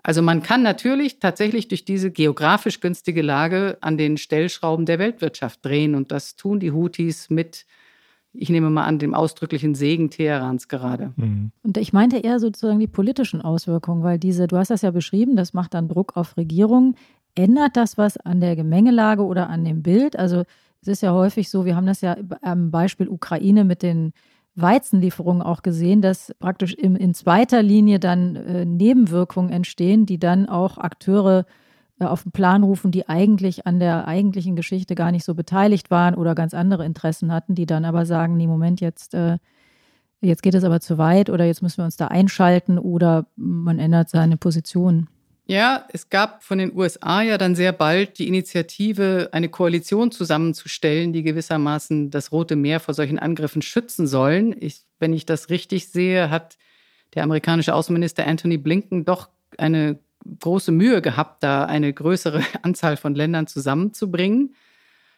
[0.02, 5.64] Also man kann natürlich tatsächlich durch diese geografisch günstige Lage an den Stellschrauben der Weltwirtschaft
[5.64, 7.66] drehen und das tun die Houthis mit
[8.34, 11.12] ich nehme mal an, dem ausdrücklichen Segen Teherans gerade.
[11.16, 11.52] Mhm.
[11.62, 15.36] Und ich meinte eher sozusagen die politischen Auswirkungen, weil diese, du hast das ja beschrieben,
[15.36, 16.96] das macht dann Druck auf Regierungen.
[17.34, 20.18] Ändert das was an der Gemengelage oder an dem Bild?
[20.18, 20.44] Also
[20.80, 24.12] es ist ja häufig so, wir haben das ja am Beispiel Ukraine mit den
[24.54, 30.48] Weizenlieferungen auch gesehen, dass praktisch in, in zweiter Linie dann äh, Nebenwirkungen entstehen, die dann
[30.48, 31.46] auch Akteure
[31.98, 35.90] äh, auf den Plan rufen, die eigentlich an der eigentlichen Geschichte gar nicht so beteiligt
[35.90, 39.38] waren oder ganz andere Interessen hatten, die dann aber sagen, nee, Moment, jetzt, äh,
[40.20, 43.78] jetzt geht es aber zu weit oder jetzt müssen wir uns da einschalten oder man
[43.78, 45.08] ändert seine Position.
[45.44, 51.12] Ja, es gab von den USA ja dann sehr bald die Initiative, eine Koalition zusammenzustellen,
[51.12, 54.54] die gewissermaßen das Rote Meer vor solchen Angriffen schützen sollen.
[54.60, 56.56] Ich, wenn ich das richtig sehe, hat
[57.14, 59.28] der amerikanische Außenminister Anthony Blinken doch
[59.58, 59.98] eine
[60.40, 64.54] große Mühe gehabt, da eine größere Anzahl von Ländern zusammenzubringen.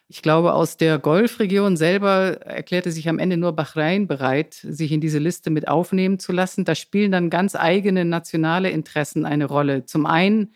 [0.07, 5.01] Ich glaube, aus der Golfregion selber erklärte sich am Ende nur Bahrain bereit, sich in
[5.01, 6.63] diese Liste mit aufnehmen zu lassen.
[6.63, 9.85] Da spielen dann ganz eigene nationale Interessen eine Rolle.
[9.85, 10.53] Zum einen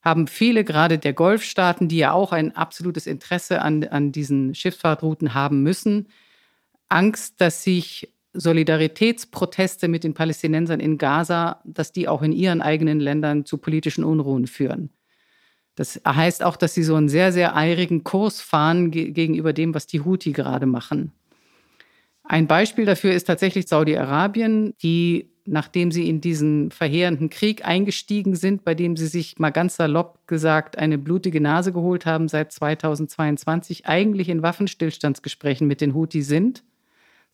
[0.00, 5.34] haben viele, gerade der Golfstaaten, die ja auch ein absolutes Interesse an, an diesen Schifffahrtrouten
[5.34, 6.08] haben müssen,
[6.88, 13.00] Angst, dass sich Solidaritätsproteste mit den Palästinensern in Gaza, dass die auch in ihren eigenen
[13.00, 14.90] Ländern zu politischen Unruhen führen.
[15.78, 19.74] Das heißt auch, dass sie so einen sehr, sehr eirigen Kurs fahren ge gegenüber dem,
[19.74, 21.12] was die Houthi gerade machen.
[22.24, 28.64] Ein Beispiel dafür ist tatsächlich Saudi-Arabien, die, nachdem sie in diesen verheerenden Krieg eingestiegen sind,
[28.64, 33.86] bei dem sie sich mal ganz salopp gesagt eine blutige Nase geholt haben seit 2022,
[33.86, 36.64] eigentlich in Waffenstillstandsgesprächen mit den Houthi sind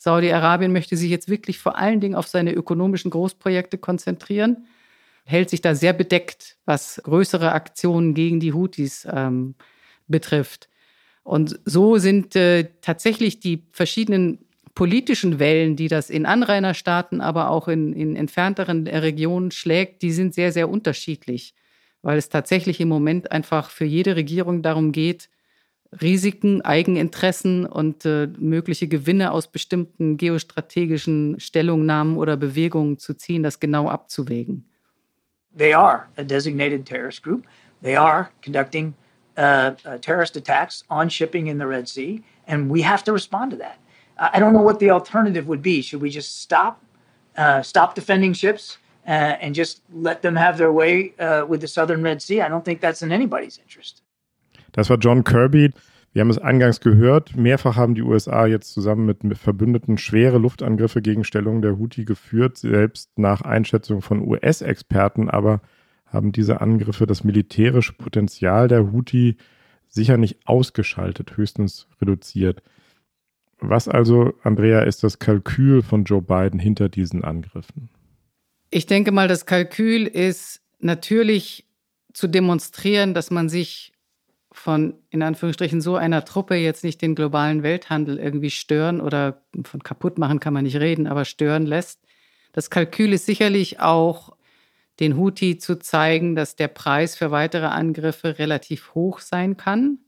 [0.05, 4.67] Saudi-Arabien möchte sich jetzt wirklich vor allen Dingen auf seine ökonomischen Großprojekte konzentrieren,
[5.25, 9.55] hält sich da sehr bedeckt, was größere Aktionen gegen die Houthis ähm,
[10.07, 10.69] betrifft.
[11.23, 17.69] Und so sind äh, tatsächlich die verschiedenen politischen Wellen, die das in Anrainerstaaten, aber auch
[17.69, 21.55] in, in entfernteren Regionen schlägt, die sind sehr, sehr unterschiedlich,
[22.03, 25.31] weil es tatsächlich im Moment einfach für jede Regierung darum geht,
[26.03, 33.61] Risiken, Eigeninteressen und äh, mögliche Gewinne aus bestimmten geostrategischen Stellungnahmen oder Bewegungen zu ziehen, das
[33.61, 34.69] genau abzuwägen.
[35.55, 37.47] They are a designated terrorist group.
[37.83, 38.95] They are conducting
[39.37, 43.51] uh, uh, terrorist attacks on shipping in the Red Sea, and we have to respond
[43.53, 43.79] to that.
[44.17, 45.83] I don't know what the alternative would be.
[45.83, 46.81] Should we just stop,
[47.37, 51.69] uh, stop defending ships uh, and just let them have their way uh, with the
[51.69, 52.41] southern Red Sea?
[52.41, 54.03] I don't think that's in anybody's interest.
[54.73, 55.73] Das war John Kirby.
[56.15, 57.35] Wir haben es eingangs gehört.
[57.35, 62.57] Mehrfach haben die USA jetzt zusammen mit, Verbündeten schwere Luftangriffe gegen Stellungen der Houthi geführt,
[62.57, 65.29] selbst nach Einschätzung von US-Experten.
[65.29, 65.61] Aber
[66.07, 69.39] haben diese Angriffe das militärische Potenzial der Houthi
[69.89, 72.63] sicher nicht ausgeschaltet, höchstens reduziert.
[73.59, 77.89] Was also, Andrea, ist das Kalkül von Joe Biden hinter diesen Angriffen?
[78.71, 81.67] Ich denke mal, das Kalkül ist natürlich
[82.13, 83.94] zu demonstrieren, dass man sich
[84.57, 89.83] von in Anführungsstrichen so einer Truppe jetzt nicht den globalen Welthandel irgendwie stören oder von
[89.83, 92.01] kaputt machen kann man nicht reden, aber stören lässt.
[92.53, 94.37] Das Kalkül ist sicherlich auch
[95.01, 99.99] den Houthi zu zeigen, dass der Preis für weitere Angriffe relativ hoch sein kann.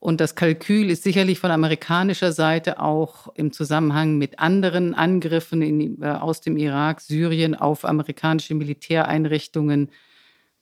[0.00, 6.02] Und das Kalkül ist sicherlich von amerikanischer Seite auch im Zusammenhang mit anderen Angriffen in,
[6.02, 9.90] äh, aus dem Irak, Syrien auf amerikanische Militäreinrichtungen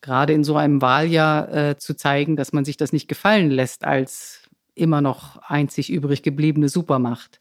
[0.01, 3.85] gerade in so einem Wahljahr äh, zu zeigen, dass man sich das nicht gefallen lässt
[3.85, 7.41] als immer noch einzig übrig gebliebene Supermacht.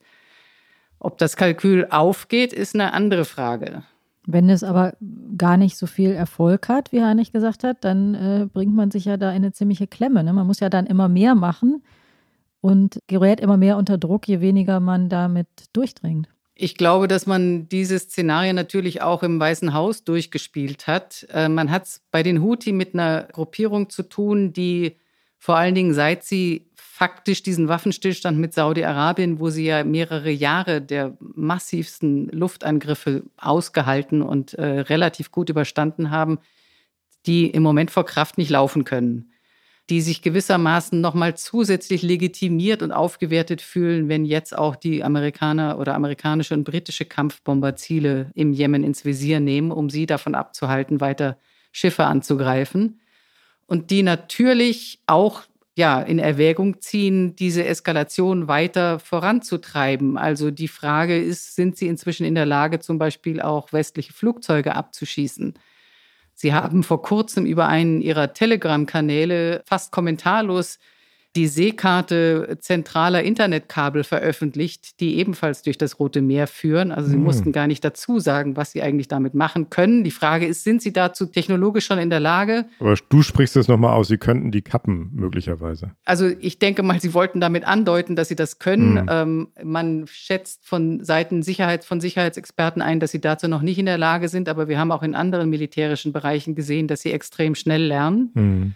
[0.99, 3.83] Ob das Kalkül aufgeht, ist eine andere Frage.
[4.25, 4.97] Wenn es aber
[5.37, 9.05] gar nicht so viel Erfolg hat, wie Heinrich gesagt hat, dann äh, bringt man sich
[9.05, 10.23] ja da in eine ziemliche Klemme.
[10.23, 10.33] Ne?
[10.33, 11.81] Man muss ja dann immer mehr machen
[12.59, 16.27] und gerät immer mehr unter Druck, je weniger man damit durchdringt.
[16.59, 21.27] Ich glaube, dass man diese Szenarien natürlich auch im Weißen Haus durchgespielt hat.
[21.31, 24.95] Äh, man hat es bei den Houthi mit einer Gruppierung zu tun, die
[25.37, 30.81] vor allen Dingen seit sie faktisch diesen Waffenstillstand mit Saudi-Arabien, wo sie ja mehrere Jahre
[30.81, 36.39] der massivsten Luftangriffe ausgehalten und äh, relativ gut überstanden haben,
[37.27, 39.31] die im Moment vor Kraft nicht laufen können.
[39.89, 45.95] Die sich gewissermaßen nochmal zusätzlich legitimiert und aufgewertet fühlen, wenn jetzt auch die Amerikaner oder
[45.95, 51.37] amerikanische und britische Kampfbomber Ziele im Jemen ins Visier nehmen, um sie davon abzuhalten, weiter
[51.71, 52.99] Schiffe anzugreifen.
[53.65, 55.43] Und die natürlich auch
[55.77, 60.17] ja, in Erwägung ziehen, diese Eskalation weiter voranzutreiben.
[60.17, 64.75] Also die Frage ist, sind sie inzwischen in der Lage, zum Beispiel auch westliche Flugzeuge
[64.75, 65.53] abzuschießen?
[66.39, 70.77] Sie haben vor kurzem über einen ihrer Telegram-Kanäle fast kommentarlos
[71.37, 76.91] die Seekarte zentraler Internetkabel veröffentlicht, die ebenfalls durch das Rote Meer führen.
[76.91, 77.25] Also sie mhm.
[77.25, 80.03] mussten gar nicht dazu sagen, was sie eigentlich damit machen können.
[80.03, 82.65] Die Frage ist, sind sie dazu technologisch schon in der Lage?
[82.79, 85.91] Aber du sprichst es nochmal aus, sie könnten die kappen möglicherweise.
[86.05, 88.93] Also ich denke mal, sie wollten damit andeuten, dass sie das können.
[88.93, 89.07] Mhm.
[89.07, 93.85] Ähm, man schätzt von Seiten Sicherheit, von Sicherheitsexperten ein, dass sie dazu noch nicht in
[93.85, 94.49] der Lage sind.
[94.49, 98.31] Aber wir haben auch in anderen militärischen Bereichen gesehen, dass sie extrem schnell lernen.
[98.33, 98.73] Mhm.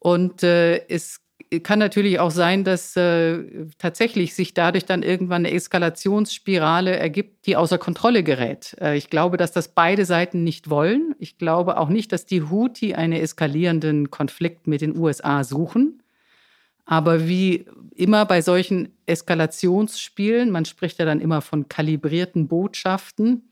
[0.00, 1.20] Und äh, es
[1.60, 7.56] kann natürlich auch sein, dass äh, tatsächlich sich dadurch dann irgendwann eine Eskalationsspirale ergibt, die
[7.56, 8.76] außer Kontrolle gerät.
[8.80, 11.14] Äh, ich glaube, dass das beide Seiten nicht wollen.
[11.18, 16.02] Ich glaube auch nicht, dass die Houthi einen eskalierenden Konflikt mit den USA suchen.
[16.84, 23.50] Aber wie immer bei solchen Eskalationsspielen, man spricht ja dann immer von kalibrierten Botschaften,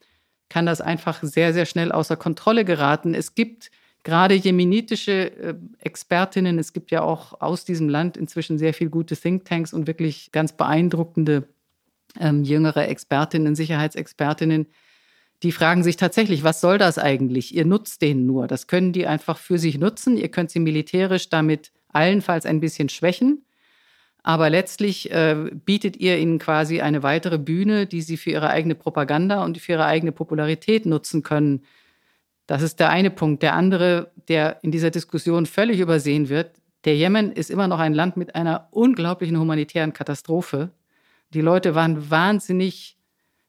[0.48, 3.14] kann das einfach sehr, sehr schnell außer Kontrolle geraten.
[3.14, 3.70] Es gibt
[4.02, 9.16] gerade jemenitische äh, Expertinnen, es gibt ja auch aus diesem Land inzwischen sehr viele gute
[9.16, 11.48] Thinktanks und wirklich ganz beeindruckende
[12.18, 14.66] ähm, jüngere Expertinnen, Sicherheitsexpertinnen,
[15.42, 17.54] die fragen sich tatsächlich, was soll das eigentlich?
[17.54, 18.46] Ihr nutzt den nur.
[18.46, 20.16] Das können die einfach für sich nutzen.
[20.16, 23.44] Ihr könnt sie militärisch damit allenfalls ein bisschen schwächen.
[24.22, 28.74] Aber letztlich äh, bietet ihr ihnen quasi eine weitere Bühne, die sie für ihre eigene
[28.74, 31.62] Propaganda und für ihre eigene Popularität nutzen können.
[32.50, 33.44] Das ist der eine Punkt.
[33.44, 36.50] Der andere, der in dieser Diskussion völlig übersehen wird,
[36.84, 40.70] der Jemen ist immer noch ein Land mit einer unglaublichen humanitären Katastrophe.
[41.32, 42.98] Die Leute waren wahnsinnig,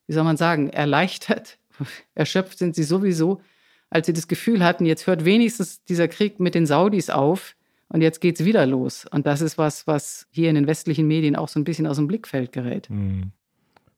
[0.06, 1.58] wie soll man sagen, erleichtert,
[2.14, 3.42] erschöpft sind sie sowieso,
[3.90, 7.56] als sie das Gefühl hatten, jetzt hört wenigstens dieser Krieg mit den Saudis auf
[7.88, 9.08] und jetzt geht es wieder los.
[9.10, 11.96] Und das ist was, was hier in den westlichen Medien auch so ein bisschen aus
[11.96, 12.88] dem Blickfeld gerät.
[12.90, 13.32] Hm.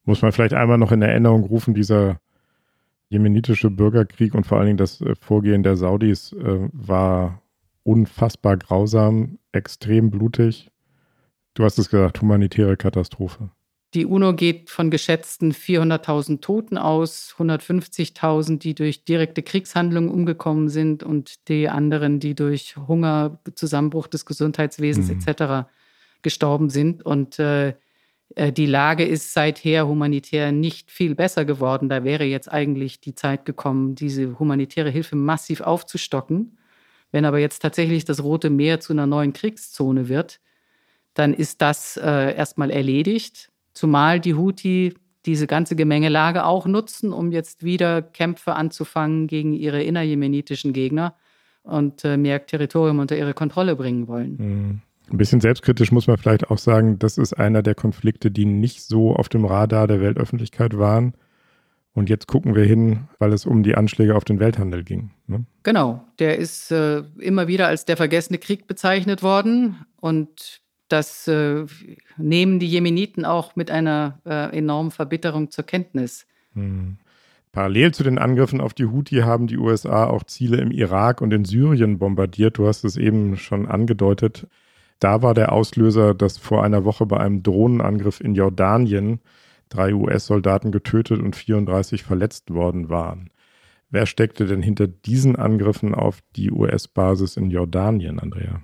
[0.06, 2.20] Muss man vielleicht einmal noch in Erinnerung rufen, dieser
[3.08, 7.42] jemenitische Bürgerkrieg und vor allen Dingen das äh, Vorgehen der Saudis äh, war
[7.82, 10.70] unfassbar grausam, extrem blutig.
[11.54, 13.50] Du hast es gesagt, humanitäre Katastrophe.
[13.94, 21.04] Die UNO geht von geschätzten 400.000 Toten aus, 150.000, die durch direkte Kriegshandlungen umgekommen sind
[21.04, 25.20] und die anderen, die durch Hunger, Zusammenbruch des Gesundheitswesens mhm.
[25.20, 25.68] etc.
[26.22, 27.06] gestorben sind.
[27.06, 27.74] Und äh, äh,
[28.36, 31.88] die Lage ist seither humanitär nicht viel besser geworden.
[31.88, 36.58] Da wäre jetzt eigentlich die Zeit gekommen, diese humanitäre Hilfe massiv aufzustocken.
[37.12, 40.40] Wenn aber jetzt tatsächlich das Rote Meer zu einer neuen Kriegszone wird,
[41.14, 43.52] dann ist das äh, erstmal erledigt.
[43.72, 44.94] Zumal die Houthi
[45.26, 51.14] diese ganze Gemengelage auch nutzen, um jetzt wieder Kämpfe anzufangen gegen ihre innerjemenitischen Gegner
[51.62, 54.36] und äh, mehr Territorium unter ihre Kontrolle bringen wollen.
[54.38, 54.80] Mhm.
[55.10, 58.82] Ein bisschen selbstkritisch muss man vielleicht auch sagen, das ist einer der Konflikte, die nicht
[58.82, 61.14] so auf dem Radar der Weltöffentlichkeit waren.
[61.92, 65.10] Und jetzt gucken wir hin, weil es um die Anschläge auf den Welthandel ging.
[65.28, 65.44] Ne?
[65.62, 69.76] Genau, der ist äh, immer wieder als der vergessene Krieg bezeichnet worden.
[70.00, 71.66] Und das äh,
[72.16, 76.26] nehmen die Jemeniten auch mit einer äh, enormen Verbitterung zur Kenntnis.
[76.54, 76.96] Hm.
[77.52, 81.32] Parallel zu den Angriffen auf die Houthi haben die USA auch Ziele im Irak und
[81.32, 82.58] in Syrien bombardiert.
[82.58, 84.48] Du hast es eben schon angedeutet.
[84.98, 89.20] Da war der Auslöser, dass vor einer Woche bei einem Drohnenangriff in Jordanien
[89.68, 93.30] drei US-Soldaten getötet und 34 verletzt worden waren.
[93.90, 98.60] Wer steckte denn hinter diesen Angriffen auf die US-Basis in Jordanien, Andrea?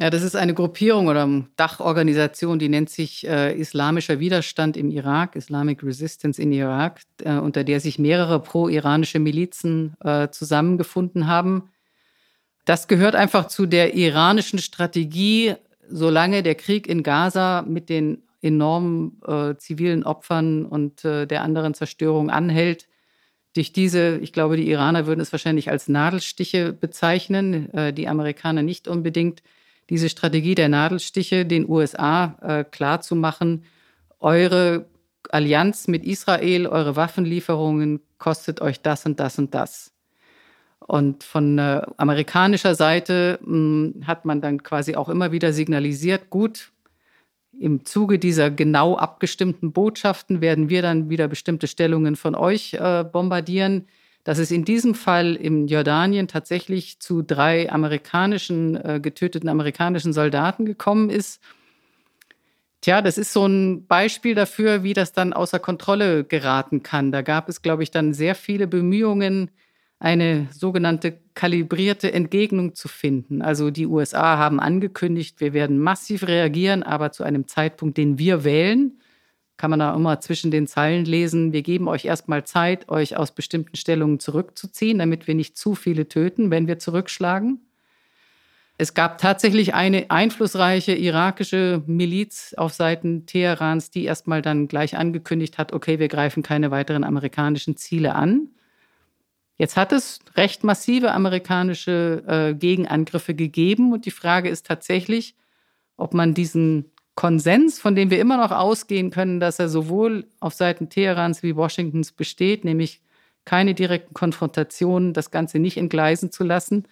[0.00, 5.34] Ja, das ist eine Gruppierung oder Dachorganisation, die nennt sich äh, Islamischer Widerstand im Irak,
[5.34, 11.70] Islamic Resistance in Irak, äh, unter der sich mehrere pro-iranische Milizen äh, zusammengefunden haben.
[12.68, 15.54] Das gehört einfach zu der iranischen Strategie,
[15.88, 21.72] solange der Krieg in Gaza mit den enormen äh, zivilen Opfern und äh, der anderen
[21.72, 22.86] Zerstörung anhält.
[23.56, 28.60] Durch diese, ich glaube, die Iraner würden es wahrscheinlich als Nadelstiche bezeichnen, äh, die Amerikaner
[28.60, 29.42] nicht unbedingt.
[29.88, 33.64] Diese Strategie der Nadelstiche den USA äh, klarzumachen,
[34.20, 34.84] eure
[35.30, 39.94] Allianz mit Israel, eure Waffenlieferungen kostet euch das und das und das.
[40.80, 46.30] Und von äh, amerikanischer Seite mh, hm, hat man dann quasi auch immer wieder signalisiert,
[46.30, 46.72] gut,
[47.58, 53.04] im Zuge dieser genau abgestimmten Botschaften werden wir dann wieder bestimmte Stellungen von euch äh,
[53.04, 53.86] bombardieren.
[54.24, 60.66] dass es in diesem Fall in Jordanien tatsächlich zu drei amerikanischen, äh, getöteten amerikanischen Soldaten
[60.66, 61.40] gekommen ist.
[62.82, 67.10] Tja, das ist so ein Beispiel dafür, wie das dann außer Kontrolle geraten kann.
[67.10, 69.50] Da gab es, glaube ich, dann sehr viele Bemühungen,
[70.00, 73.42] eine sogenannte kalibrierte Entgegnung zu finden.
[73.42, 78.44] Also die USA haben angekündigt, wir werden massiv reagieren, aber zu einem Zeitpunkt, den wir
[78.44, 79.00] wählen.
[79.56, 83.32] Kann man da immer zwischen den Zeilen lesen, wir geben euch erstmal Zeit, euch aus
[83.32, 87.60] bestimmten Stellungen zurückzuziehen, damit wir nicht zu viele töten, wenn wir zurückschlagen.
[88.80, 95.58] Es gab tatsächlich eine einflussreiche irakische Miliz auf Seiten Teherans, die erstmal dann gleich angekündigt
[95.58, 98.50] hat, okay, wir greifen keine weiteren amerikanischen Ziele an.
[99.58, 105.34] Jetzt hat es recht massive amerikanische äh, Gegenangriffe gegeben und die Frage ist tatsächlich,
[105.96, 110.54] ob man diesen Konsens, von dem wir immer noch ausgehen können, dass er sowohl auf
[110.54, 113.02] Seiten Teherans wie Washingtons besteht, nämlich
[113.44, 116.84] keine direkten Konfrontationen, das Ganze nicht entgleisen zu lassen,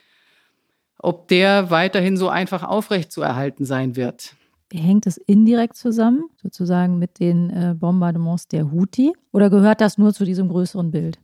[0.99, 4.35] ob der weiterhin so einfach aufrechtzuerhalten sein wird.
[4.73, 10.13] Hängt es indirekt zusammen, sozusagen mit den äh, Bombardements der Houthi, oder gehört das nur
[10.13, 11.21] zu diesem größeren Bild?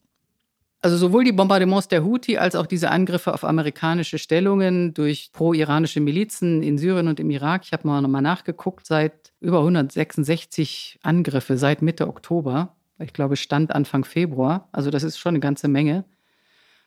[0.85, 6.01] Also sowohl die Bombardements der Houthi als auch diese Angriffe auf amerikanische Stellungen durch pro-iranische
[6.01, 11.57] Milizen in Syrien und im Irak, ich habe mal nochmal nachgeguckt, seit über 166 Angriffe
[11.57, 12.75] seit Mitte Oktober.
[12.99, 14.69] Ich glaube, Stand Anfang Februar.
[14.73, 16.05] Also das ist schon eine ganze Menge.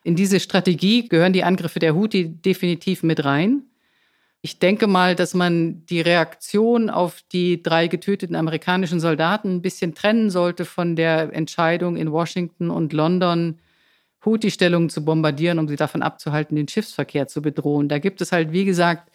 [0.03, 3.63] In diese Strategie gehören die Angriffe der Houthi definitiv mit rein.
[4.41, 9.95] Ich denke mal, dass man die Reaktion auf die drei getöteten amerikanischen Soldaten ein bisschen
[9.95, 13.57] trennen sollte von der Entscheidung in Washington und London,
[14.25, 17.89] Houthi-Stellungen zu bombardieren, um sie davon abzuhalten, den Schiffsverkehr zu bedrohen.
[17.89, 19.11] Da gibt es halt, wie gesagt,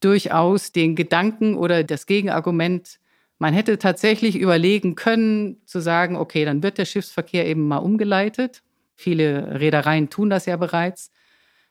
[0.00, 2.98] durchaus den Gedanken oder das Gegenargument,
[3.38, 8.62] man hätte tatsächlich überlegen können, zu sagen, okay, dann wird der Schiffsverkehr eben mal umgeleitet.
[8.94, 11.10] Viele Reedereien tun das ja bereits.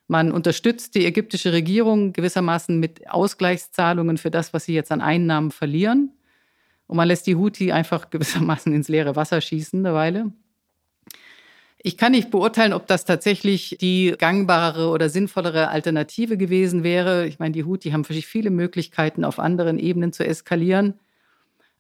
[0.08, 5.52] Man unterstützt die ägyptische Regierung gewissermaßen mit Ausgleichszahlungen für das, was sie jetzt an Einnahmen
[5.52, 6.12] verlieren.
[6.88, 10.32] Und man lässt die Houthi einfach gewissermaßen ins leere Wasser schießen eine Weile.
[11.82, 17.26] Ich kann nicht beurteilen, ob das tatsächlich die gangbare oder sinnvollere Alternative gewesen wäre.
[17.26, 20.96] Ich meine, die Houthi haben viele Möglichkeiten, auf anderen Ebenen zu eskalieren.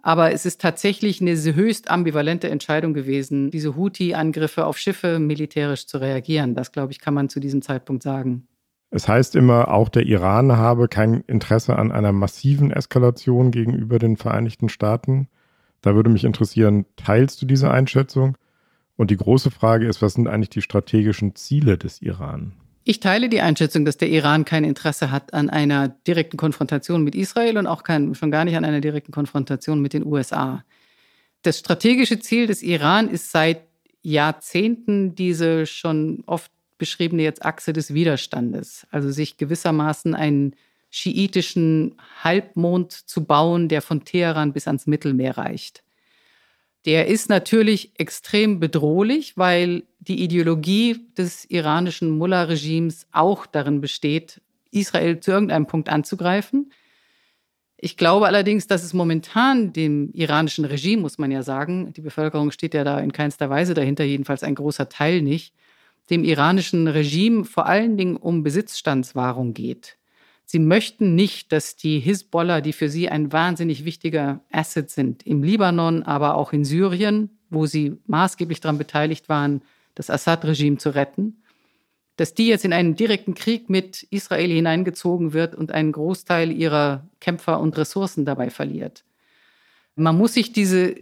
[0.02, 5.98] Aber es ist tatsächlich eine höchst ambivalente Entscheidung gewesen, diese Houthi-Angriffe auf Schiffe militärisch zu
[5.98, 6.56] reagieren.
[6.56, 8.48] Das, glaube ich, kann man zu diesem Zeitpunkt sagen.
[8.92, 14.16] Es heißt immer, auch der Iran habe kein Interesse an einer massiven Eskalation gegenüber den
[14.16, 15.28] Vereinigten Staaten.
[15.82, 18.38] Da würde mich interessieren, teilst du diese Einschätzung?
[19.00, 22.52] Und die große Frage ist, was sind eigentlich die strategischen Ziele des Iran?
[22.84, 27.16] Ich teile die Einschätzung, dass der Iran kein Interesse hat an einer direkten Konfrontation mit
[27.16, 30.66] Israel und auch kein, schon gar nicht an einer direkten Konfrontation mit den USA.
[31.44, 33.62] Das strategische Ziel des Iran ist seit
[34.02, 40.58] Jahrzehnten diese schon oft beschriebene jetzt Achse des Widerstandes, also sich gewissermaßen einen
[40.90, 45.84] schiitischen Halbmond zu bauen, der von Teheran bis ans Mittelmeer reicht
[46.90, 55.20] der ist natürlich extrem bedrohlich, weil die Ideologie des iranischen Mullah-Regimes auch darin besteht, Israel
[55.20, 56.72] zu irgendeinem Punkt anzugreifen.
[57.78, 62.50] Ich glaube allerdings, dass es momentan dem iranischen Regime, muss man ja sagen, die Bevölkerung
[62.50, 65.54] steht ja da in keinster Weise dahinter, jedenfalls ein großer Teil nicht,
[66.10, 69.99] dem iranischen Regime vor allen Dingen um Besitzstandswahrung geht.
[70.52, 75.44] Sie möchten nicht, dass die Hisbollah, die für sie ein wahnsinnig wichtiger Asset sind, im
[75.44, 79.62] Libanon, aber auch in Syrien, wo sie maßgeblich daran beteiligt waren,
[79.94, 81.44] das Assad-Regime zu retten,
[82.16, 87.08] dass die jetzt in einen direkten Krieg mit Israel hineingezogen wird und einen Großteil ihrer
[87.20, 89.06] Kämpfer und Ressourcen dabei verliert.
[89.96, 90.96] Man muss sich diese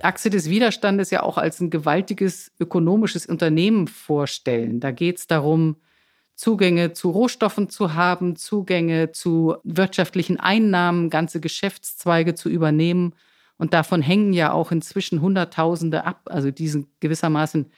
[0.00, 4.78] Achse des Widerstandes ja auch als ein gewaltiges ökonomisches Unternehmen vorstellen.
[4.78, 5.74] Da geht es darum,
[6.42, 13.14] Zugänge zu Rohstoffen zu haben, Zugänge zu wirtschaftlichen Einnahmen, ganze Geschäftszweige zu übernehmen.
[13.58, 16.22] Und davon hängen ja auch inzwischen Hunderttausende ab.
[16.24, 17.70] Also diesen gewissermaßen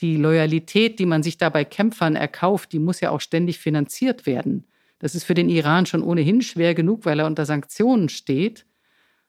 [0.00, 4.66] die Loyalität, die man sich dabei Kämpfern erkauft, die muss ja auch ständig finanziert werden.
[4.98, 8.66] Das ist für den Iran schon ohnehin schwer genug, weil er unter Sanktionen steht.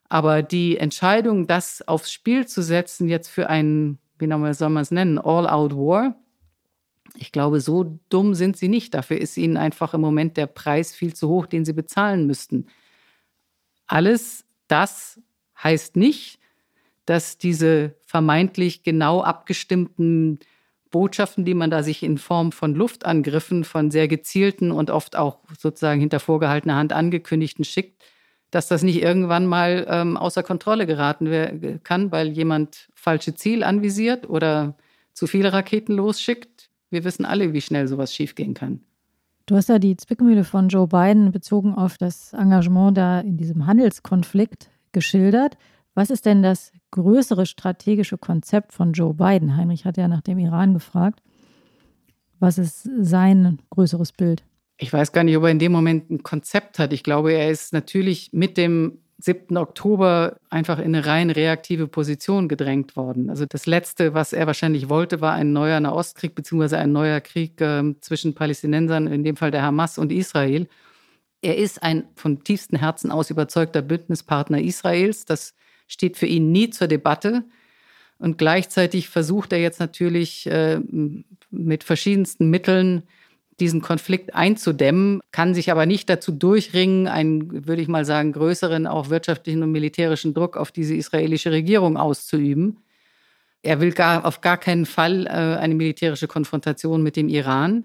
[0.09, 4.91] Aber die Entscheidung, das aufs Spiel zu setzen, jetzt für einen, wie soll man es
[4.91, 6.17] nennen, All-out-War,
[7.15, 8.93] ich glaube, so dumm sind sie nicht.
[8.93, 12.67] Dafür ist ihnen einfach im Moment der Preis viel zu hoch, den sie bezahlen müssten.
[13.87, 15.19] Alles das
[15.61, 16.39] heißt nicht,
[17.05, 20.39] dass diese vermeintlich genau abgestimmten
[20.91, 25.39] Botschaften, die man da sich in Form von Luftangriffen, von sehr gezielten und oft auch
[25.57, 28.03] sozusagen hinter vorgehaltener Hand angekündigten schickt,
[28.51, 34.29] dass das nicht irgendwann mal ähm, außer Kontrolle geraten kann, weil jemand falsche Ziel anvisiert
[34.29, 34.75] oder
[35.13, 36.60] zu viele Raketen losschickt
[36.91, 38.81] wir wissen alle, wie schnell sowas schiefgehen kann.
[39.47, 43.65] Du hast ja die Zwickmühle von Joe Biden bezogen auf das Engagement da in diesem
[43.65, 45.57] Handelskonflikt geschildert.
[45.93, 49.57] Was ist denn das größere strategische Konzept von Joe Biden?
[49.57, 51.21] Heinrich hat ja nach dem Iran gefragt.
[52.39, 54.43] Was ist sein größeres Bild?
[54.77, 56.91] Ich weiß gar nicht, ob er in dem Moment ein Konzept hat.
[56.93, 59.57] Ich glaube, er ist natürlich mit dem 7.
[59.57, 63.29] Oktober einfach in eine rein reaktive Position gedrängt worden.
[63.29, 67.59] Also das Letzte, was er wahrscheinlich wollte, war ein neuer Nahostkrieg beziehungsweise ein neuer Krieg
[67.61, 70.67] äh, zwischen Palästinensern, in dem Fall der Hamas und Israel.
[71.41, 75.25] Er ist ein von tiefstem Herzen aus überzeugter Bündnispartner Israels.
[75.25, 75.53] Das
[75.87, 77.43] steht für ihn nie zur Debatte.
[78.19, 80.79] Und gleichzeitig versucht er jetzt natürlich äh,
[81.49, 83.03] mit verschiedensten Mitteln
[83.61, 88.87] diesen Konflikt einzudämmen, kann sich aber nicht dazu durchringen, einen, würde ich mal sagen, größeren
[88.87, 92.79] auch wirtschaftlichen und militärischen Druck auf diese israelische Regierung auszuüben.
[93.61, 97.83] Er will gar, auf gar keinen Fall äh, eine militärische Konfrontation mit dem Iran.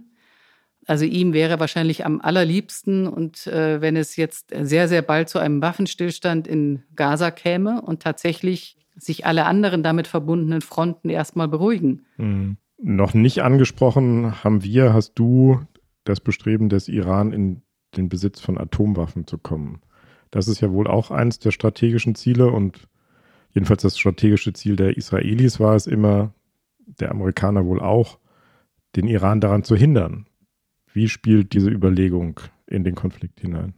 [0.87, 5.39] Also ihm wäre wahrscheinlich am allerliebsten und äh, wenn es jetzt sehr, sehr bald zu
[5.39, 12.07] einem Waffenstillstand in Gaza käme und tatsächlich sich alle anderen damit verbundenen Fronten erstmal beruhigen.
[12.17, 12.57] Mhm.
[12.79, 15.61] Noch nicht angesprochen haben wir, hast du
[16.05, 17.63] das Bestreben des Iran in
[17.97, 19.81] den Besitz von Atomwaffen zu kommen.
[20.31, 22.89] Das ist ja wohl auch eins der strategischen Ziele und
[23.53, 26.35] jedenfalls das strategische Ziel der Israelis war es immer,
[27.01, 28.19] der Amerikaner wohl auch,
[28.95, 30.27] den Iran daran zu hindern.
[30.93, 33.75] Wie spielt diese Überlegung in den Konflikt hinein?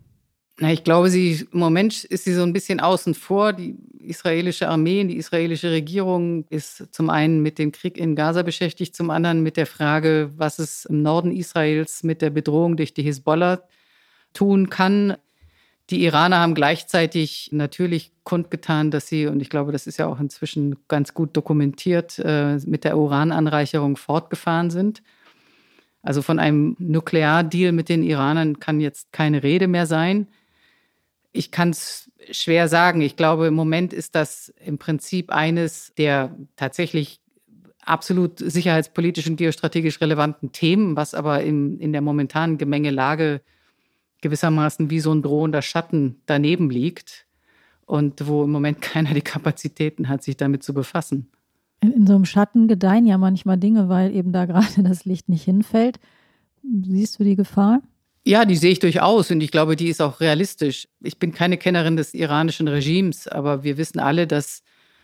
[0.61, 3.52] Na, ich glaube, sie im Moment ist sie so ein bisschen außen vor.
[3.52, 8.96] Die israelische Armee, die israelische Regierung ist zum einen mit dem Krieg in Gaza beschäftigt,
[8.96, 13.04] zum anderen mit der Frage, was es im Norden Israels mit der Bedrohung durch die
[13.04, 13.62] Hisbollah
[14.34, 15.16] tun kann.
[15.90, 20.18] Die Iraner haben gleichzeitig natürlich kundgetan, dass sie, und ich glaube, das ist ja auch
[20.18, 25.02] inzwischen ganz gut dokumentiert, äh, mit der Urananreicherung fortgefahren sind.
[26.02, 30.26] Also von einem Nukleardeal mit den Iranern kann jetzt keine Rede mehr sein.
[31.39, 33.01] Ich kann es schwer sagen.
[33.01, 37.20] Ich glaube, im Moment ist das im Prinzip eines der tatsächlich
[37.80, 43.41] absolut sicherheitspolitisch und geostrategisch relevanten Themen, was aber in, in der momentanen Gemengelage
[44.20, 47.28] gewissermaßen wie so ein drohender Schatten daneben liegt
[47.86, 51.30] und wo im Moment keiner die Kapazitäten hat, sich damit zu befassen.
[51.80, 55.28] In, in so einem Schatten gedeihen ja manchmal Dinge, weil eben da gerade das Licht
[55.28, 56.01] nicht hinfällt.
[56.82, 57.80] Siehst du die Gefahr?
[58.28, 60.86] Ja, die sehe ich durchaus und ich glaube, die ist auch realistisch.
[61.00, 64.62] Ich bin keine Kennerin des iranischen Regimes, aber wir wissen alle, dass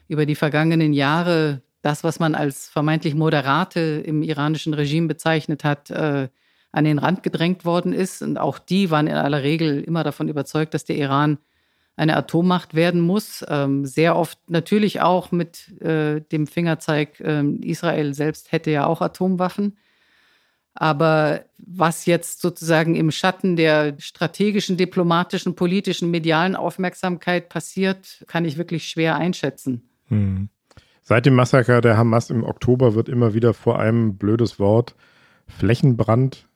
[0.09, 5.91] über die vergangenen Jahre das, was man als vermeintlich Moderate im iranischen Regime bezeichnet hat,
[5.91, 6.29] äh,
[6.71, 8.21] an den Rand gedrängt worden ist.
[8.21, 11.39] Und auch die waren in aller Regel immer davon überzeugt, dass der Iran
[11.97, 13.43] eine Atommacht werden muss.
[13.49, 19.01] Ähm, sehr oft natürlich auch mit äh, dem Fingerzeig, äh, Israel selbst hätte ja auch
[19.01, 19.79] Atomwaffen.
[20.75, 28.59] Aber was jetzt sozusagen im Schatten der strategischen, diplomatischen, politischen, medialen Aufmerksamkeit passiert, kann ich
[28.59, 29.89] wirklich schwer einschätzen.
[30.09, 30.49] Hm.
[31.03, 34.97] Seit dem Massaker der Hamas im Oktober wird immer wieder vor einem blödes Wort
[35.47, 36.49] Flächenbrand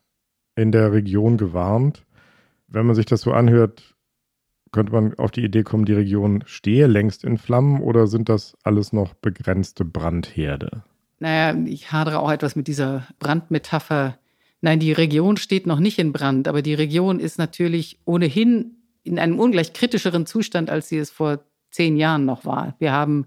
[0.56, 2.04] in der Region gewarnt.
[2.66, 3.94] Wenn man sich das so anhört,
[4.72, 8.56] könnte man auf die Idee kommen, die Region stehe längst in Flammen oder sind das
[8.62, 10.82] alles noch begrenzte Brandherde?
[11.18, 14.18] Naja, ich hadere auch etwas mit dieser Brandmetapher.
[14.60, 19.18] Nein, die Region steht noch nicht in Brand, aber die Region ist natürlich ohnehin in
[19.18, 22.76] einem ungleich kritischeren Zustand, als sie es vor zehn Jahren noch war.
[22.78, 23.26] Wir haben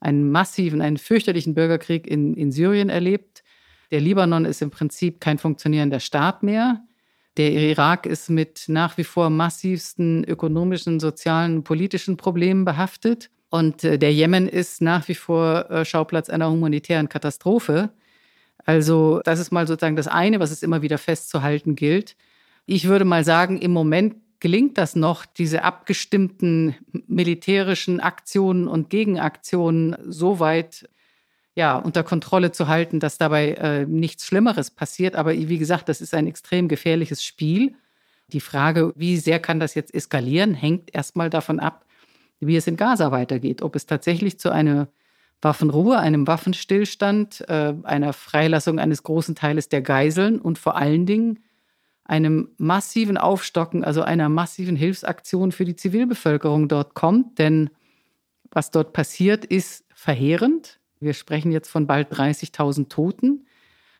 [0.00, 3.42] einen massiven, einen fürchterlichen Bürgerkrieg in, in Syrien erlebt.
[3.90, 6.82] Der Libanon ist im Prinzip kein funktionierender Staat mehr.
[7.36, 13.30] Der Irak ist mit nach wie vor massivsten ökonomischen, sozialen, politischen Problemen behaftet.
[13.54, 17.90] Und äh, der Jemen ist nach wie vor äh, Schauplatz einer humanitären Katastrophe.
[18.64, 22.16] Also das ist mal sozusagen das eine, was es immer wieder festzuhalten gilt.
[22.66, 26.74] Ich würde mal sagen, im Moment gelingt das noch, diese abgestimmten
[27.06, 30.88] militärischen Aktionen und Gegenaktionen so weit
[31.54, 35.14] ja, unter Kontrolle zu halten, dass dabei äh, nichts Schlimmeres passiert.
[35.14, 37.76] Aber wie gesagt, das ist ein extrem gefährliches Spiel.
[38.32, 41.84] Die Frage, wie sehr kann das jetzt eskalieren, hängt erstmal davon ab,
[42.46, 43.62] wie es in Gaza weitergeht.
[43.62, 44.88] Ob es tatsächlich zu einer
[45.40, 51.40] Waffenruhe, einem Waffenstillstand, äh, einer Freilassung eines großen Teiles der Geiseln und vor allen Dingen
[52.04, 57.38] einem massiven Aufstocken, also einer massiven Hilfsaktion für die Zivilbevölkerung dort kommt.
[57.38, 57.70] Denn
[58.50, 60.80] was dort passiert, ist verheerend.
[61.00, 63.46] Wir sprechen jetzt von bald 30.000 Toten.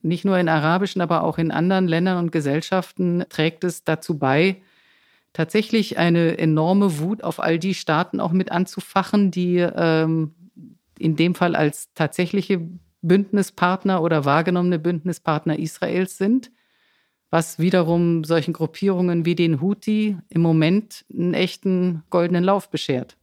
[0.02, 4.60] Nicht nur in arabischen, aber auch in anderen Ländern und Gesellschaften trägt es dazu bei,
[5.34, 10.32] tatsächlich eine enorme Wut auf all die Staaten auch mit anzufachen, die ähm,
[10.98, 12.66] in dem Fall als tatsächliche
[13.02, 16.50] Bündnispartner oder wahrgenommene Bündnispartner Israels sind,
[17.30, 23.18] was wiederum solchen Gruppierungen wie den Houthi im Moment einen echten goldenen Lauf beschert.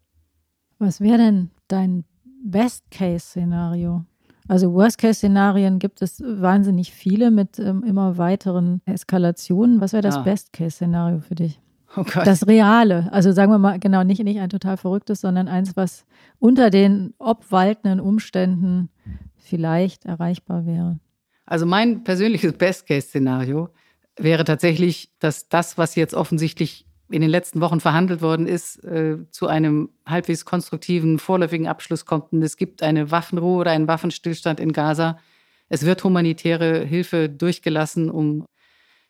[0.78, 2.04] Was wäre denn dein
[2.44, 4.04] Best-Case-Szenario?
[4.48, 9.80] Also Worst-Case-Szenarien gibt es wahnsinnig viele mit ähm, immer weiteren Eskalationen.
[9.80, 10.24] Was wäre das Ah.
[10.24, 11.62] Best-Case-Szenario für dich?
[11.98, 12.06] Oh.
[12.24, 16.06] Das Reale, also sagen wir mal, genau, nicht, nicht ein total verrücktes, sondern eins, was
[16.40, 18.90] unter den obwaltenden Umständen
[19.38, 21.00] vielleicht erreichbar wäre.
[21.46, 23.70] Also mein persönliches Best-Case-Szenario
[24.16, 29.18] wäre tatsächlich, dass das, was jetzt offensichtlich in den letzten Wochen verhandelt worden ist, äh,
[29.30, 32.32] zu einem halbwegs konstruktiven, vorläufigen Abschluss kommt.
[32.32, 35.20] Und es gibt eine Waffenruhe oder einen Waffenstillstand in Gaza.
[35.68, 38.46] Es wird humanitäre Hilfe durchgelassen, um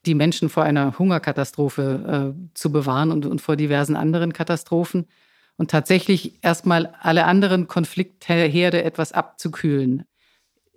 [0.05, 5.07] die Menschen vor einer Hungerkatastrophe äh, zu bewahren und, und vor diversen anderen Katastrophen.
[5.57, 10.05] Und tatsächlich erstmal alle anderen Konfliktherde etwas abzukühlen.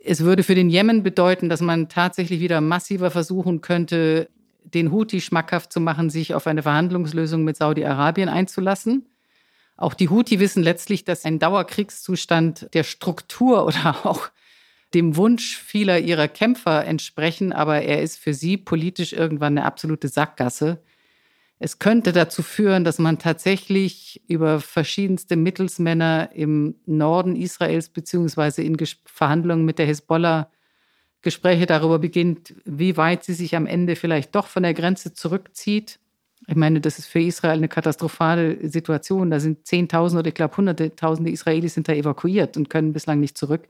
[0.05, 4.29] Es würde für den Jemen bedeuten, dass man tatsächlich wieder massiver versuchen könnte,
[4.63, 9.07] den Houthi schmackhaft zu machen, sich auf eine Verhandlungslösung mit Saudi-Arabien einzulassen.
[9.77, 14.29] Auch die Houthi wissen letztlich, dass ein Dauerkriegszustand der Struktur oder auch
[14.95, 20.09] dem Wunsch vieler ihrer Kämpfer entsprechen, aber er ist für sie politisch irgendwann eine absolute
[20.09, 20.81] Sackgasse.
[21.59, 28.77] Es könnte dazu führen, dass man tatsächlich über verschiedenste Mittelsmänner im Norden Israels beziehungsweise in
[28.77, 30.51] Ges- Verhandlungen mit der Hisbollah
[31.23, 35.99] Gespräche darüber beginnt, wie weit sie sich am Ende vielleicht doch von der Grenze zurückzieht.
[36.47, 39.31] Ich meine, das ist für Israel eine katastrophale Situation.
[39.31, 43.39] Da sind Zehntausende oder ich glaube Hunderttausende Israelis sind da evakuiert und können bislang nicht
[43.39, 43.69] zurück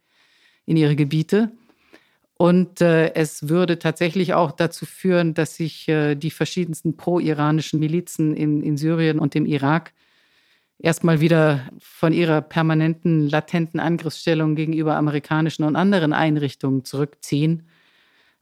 [0.67, 1.51] in ihre Gebiete.
[2.37, 8.35] Und äh, es würde tatsächlich auch dazu führen, dass sich äh, die verschiedensten pro-iranischen Milizen
[8.35, 9.93] in, in Syrien und im Irak
[10.79, 17.69] erstmal wieder von ihrer permanenten, latenten Angriffsstellung gegenüber amerikanischen und anderen Einrichtungen zurückziehen.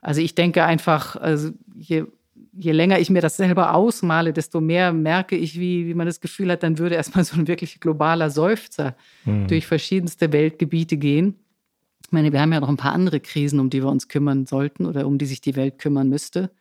[0.01, 2.05] Also ich denke einfach, also je,
[2.51, 6.19] je länger ich mir das selber ausmale, desto mehr merke ich, wie, wie man das
[6.19, 8.95] Gefühl hat, dann würde erstmal so ein wirklich globaler Seufzer
[9.25, 9.47] Mhm.
[9.47, 11.35] durch verschiedenste Weltgebiete gehen.
[12.05, 14.45] Ich meine, wir haben ja noch ein paar andere Krisen, um die wir uns kümmern
[14.45, 16.51] sollten oder um die sich die Welt kümmern müsste.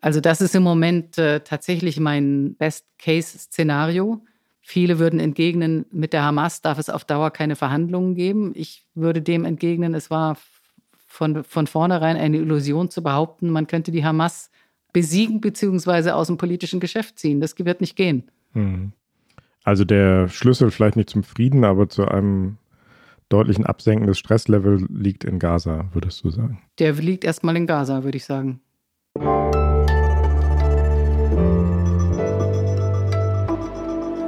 [0.00, 4.24] Also das ist im Moment äh, tatsächlich mein Best-Case-Szenario.
[4.60, 8.52] Viele würden entgegnen, mit der Hamas darf es auf Dauer keine Verhandlungen geben.
[8.54, 10.36] Ich würde dem entgegnen, es war
[11.06, 14.50] von, von vornherein eine Illusion zu behaupten, man könnte die Hamas
[14.92, 16.10] besiegen bzw.
[16.10, 17.40] aus dem politischen Geschäft ziehen.
[17.40, 18.30] Das wird nicht gehen.
[18.54, 18.92] Mhm.
[19.64, 22.58] Also der Schlüssel vielleicht nicht zum Frieden, aber zu einem
[23.32, 26.60] deutlichen Absenken des Stresslevels liegt in Gaza, würdest du sagen.
[26.78, 28.60] Der liegt erstmal in Gaza, würde ich sagen.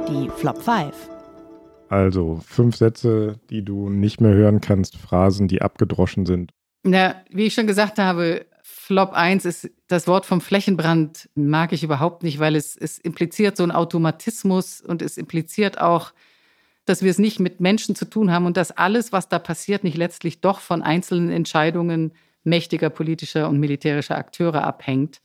[0.09, 1.09] Die Flop 5.
[1.89, 6.51] Also fünf Sätze, die du nicht mehr hören kannst, Phrasen, die abgedroschen sind.
[6.83, 11.83] Na, wie ich schon gesagt habe, Flop 1 ist das Wort vom Flächenbrand mag ich
[11.83, 16.11] überhaupt nicht, weil es, es impliziert so einen Automatismus und es impliziert auch,
[16.85, 19.83] dass wir es nicht mit Menschen zu tun haben und dass alles, was da passiert,
[19.83, 22.13] nicht letztlich doch von einzelnen Entscheidungen
[22.43, 25.21] mächtiger politischer und militärischer Akteure abhängt.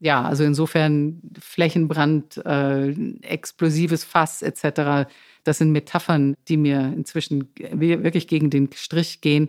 [0.00, 2.90] Ja, also insofern Flächenbrand, äh,
[3.22, 5.08] explosives Fass etc.,
[5.44, 9.48] das sind Metaphern, die mir inzwischen wirklich gegen den Strich gehen.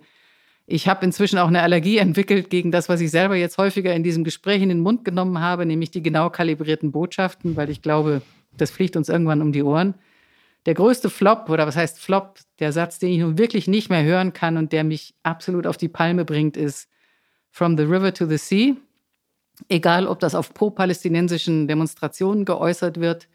[0.66, 4.04] Ich habe inzwischen auch eine Allergie entwickelt gegen das, was ich selber jetzt häufiger in
[4.04, 8.22] diesem Gespräch in den Mund genommen habe, nämlich die genau kalibrierten Botschaften, weil ich glaube,
[8.56, 9.96] das fliegt uns irgendwann um die Ohren.
[10.66, 14.04] Der größte Flop, oder was heißt Flop, der Satz, den ich nun wirklich nicht mehr
[14.04, 16.90] hören kann und der mich absolut auf die Palme bringt, ist
[17.52, 18.76] From the River to the Sea.
[19.70, 23.28] Egal, ob das auf pro-palästinensischen Demonstrationen geäußert wird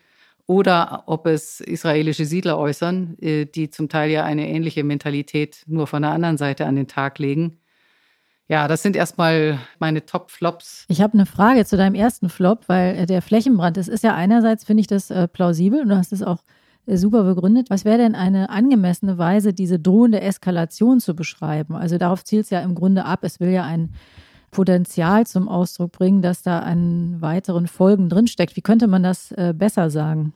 [0.47, 5.87] oder ob es israelische Siedler äußern, äh, die zum Teil ja eine ähnliche Mentalität nur
[5.87, 7.61] von der anderen Seite an den Tag legen.
[8.49, 10.87] Ja, das sind erstmal meine Top-Flops.
[10.89, 14.15] Ich habe eine Frage zu deinem ersten Flop, weil äh, der Flächenbrand, das ist ja
[14.15, 16.43] einerseits, finde ich das äh, plausibel und du hast es auch
[16.97, 17.71] super begründet.
[17.71, 21.75] Was wäre denn eine angemessene Weise, diese drohende Eskalation zu beschreiben?
[21.75, 23.21] Also darauf zielt es ja im Grunde ab.
[23.23, 23.93] Es will ja ein
[24.51, 28.57] Potenzial zum Ausdruck bringen, dass da an weiteren Folgen drinsteckt.
[28.57, 30.33] Wie könnte man das äh, besser sagen?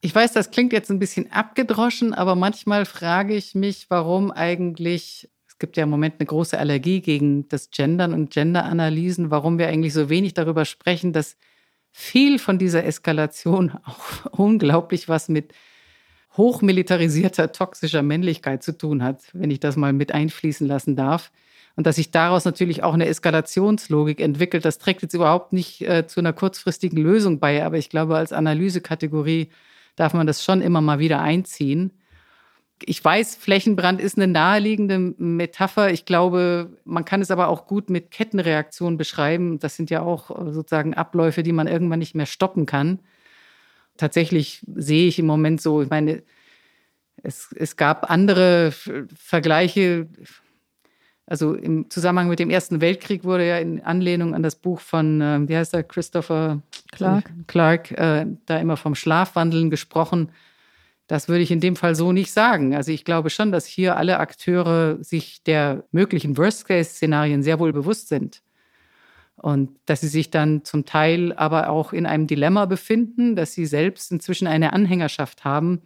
[0.00, 5.28] Ich weiß, das klingt jetzt ein bisschen abgedroschen, aber manchmal frage ich mich, warum eigentlich,
[5.46, 9.68] es gibt ja im Moment eine große Allergie gegen das Gendern und Genderanalysen, warum wir
[9.68, 11.36] eigentlich so wenig darüber sprechen, dass
[11.92, 15.52] viel von dieser Eskalation auch unglaublich was mit
[16.36, 21.32] hochmilitarisierter, toxischer Männlichkeit zu tun hat, wenn ich das mal mit einfließen lassen darf.
[21.76, 26.06] Und dass sich daraus natürlich auch eine Eskalationslogik entwickelt, das trägt jetzt überhaupt nicht äh,
[26.06, 29.48] zu einer kurzfristigen Lösung bei, aber ich glaube, als Analysekategorie
[29.96, 31.92] darf man das schon immer mal wieder einziehen.
[32.84, 35.90] Ich weiß, Flächenbrand ist eine naheliegende Metapher.
[35.90, 39.58] Ich glaube, man kann es aber auch gut mit Kettenreaktionen beschreiben.
[39.58, 43.00] Das sind ja auch äh, sozusagen Abläufe, die man irgendwann nicht mehr stoppen kann.
[43.96, 46.22] Tatsächlich sehe ich im Moment so, ich meine,
[47.22, 48.72] es, es gab andere
[49.14, 50.08] Vergleiche.
[51.26, 55.20] Also im Zusammenhang mit dem Ersten Weltkrieg wurde ja in Anlehnung an das Buch von,
[55.20, 56.62] äh, wie heißt er, Christopher
[56.92, 60.30] Clark, Clark äh, da immer vom Schlafwandeln gesprochen.
[61.10, 62.72] Das würde ich in dem Fall so nicht sagen.
[62.72, 68.06] Also ich glaube schon, dass hier alle Akteure sich der möglichen Worst-Case-Szenarien sehr wohl bewusst
[68.06, 68.42] sind.
[69.34, 73.66] Und dass sie sich dann zum Teil aber auch in einem Dilemma befinden, dass sie
[73.66, 75.82] selbst inzwischen eine Anhängerschaft haben,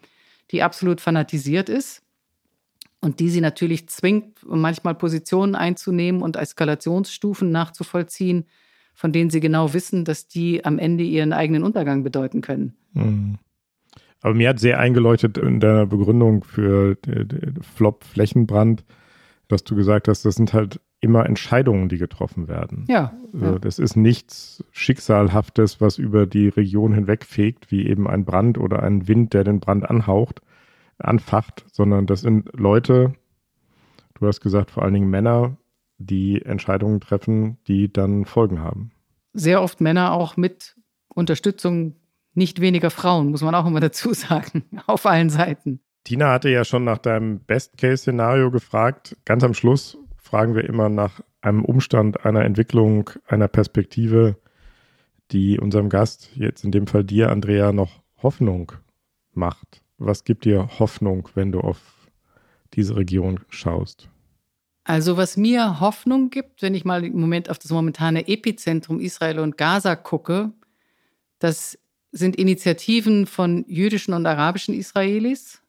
[0.50, 2.02] die absolut fanatisiert ist
[3.00, 8.44] und die sie natürlich zwingt, manchmal Positionen einzunehmen und Eskalationsstufen nachzuvollziehen,
[8.92, 12.76] von denen sie genau wissen, dass die am Ende ihren eigenen Untergang bedeuten können.
[12.92, 13.38] Mhm.
[14.24, 16.96] Aber mir hat sehr eingeleuchtet in deiner Begründung für
[17.60, 18.82] Flop Flächenbrand,
[19.48, 22.86] dass du gesagt hast, das sind halt immer Entscheidungen, die getroffen werden.
[22.88, 23.58] Ja, also ja.
[23.58, 29.08] Das ist nichts Schicksalhaftes, was über die Region hinwegfegt, wie eben ein Brand oder ein
[29.08, 30.40] Wind, der den Brand anhaucht,
[30.96, 33.12] anfacht, sondern das sind Leute,
[34.18, 35.58] du hast gesagt, vor allen Dingen Männer,
[35.98, 38.90] die Entscheidungen treffen, die dann Folgen haben.
[39.34, 40.76] Sehr oft Männer auch mit
[41.14, 41.96] Unterstützung
[42.34, 45.80] nicht weniger Frauen, muss man auch immer dazu sagen, auf allen Seiten.
[46.04, 49.16] Tina hatte ja schon nach deinem Best-Case-Szenario gefragt.
[49.24, 54.36] Ganz am Schluss fragen wir immer nach einem Umstand, einer Entwicklung, einer Perspektive,
[55.30, 58.72] die unserem Gast, jetzt in dem Fall dir, Andrea, noch Hoffnung
[59.32, 59.82] macht.
[59.98, 61.78] Was gibt dir Hoffnung, wenn du auf
[62.74, 64.08] diese Region schaust?
[64.84, 69.38] Also was mir Hoffnung gibt, wenn ich mal im Moment auf das momentane Epizentrum Israel
[69.38, 70.52] und Gaza gucke,
[71.38, 71.78] dass
[72.14, 75.60] sind Initiativen von jüdischen und arabischen Israelis,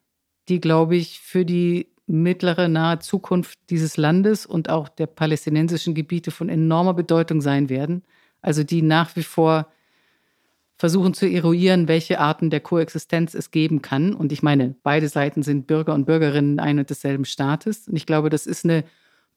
[0.47, 6.29] die, glaube ich, für die mittlere, nahe Zukunft dieses Landes und auch der palästinensischen Gebiete
[6.29, 8.03] von enormer Bedeutung sein werden.
[8.41, 9.67] Also die nach wie vor
[10.77, 14.13] versuchen zu eruieren, welche Arten der Koexistenz es geben kann.
[14.13, 17.87] Und ich meine, beide Seiten sind Bürger und Bürgerinnen ein und desselben Staates.
[17.87, 18.83] Und ich glaube, das ist eine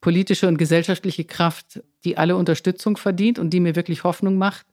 [0.01, 4.67] politische und gesellschaftliche Kraft, die alle Unterstützung verdient und die mir wirklich Hoffnung macht.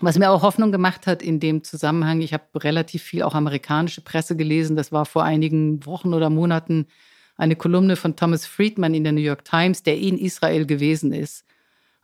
[0.00, 4.00] Was mir auch Hoffnung gemacht hat in dem Zusammenhang, ich habe relativ viel auch amerikanische
[4.00, 4.76] Presse gelesen.
[4.76, 6.86] Das war vor einigen Wochen oder Monaten
[7.36, 11.44] eine Kolumne von Thomas Friedman in der New York Times, der in Israel gewesen ist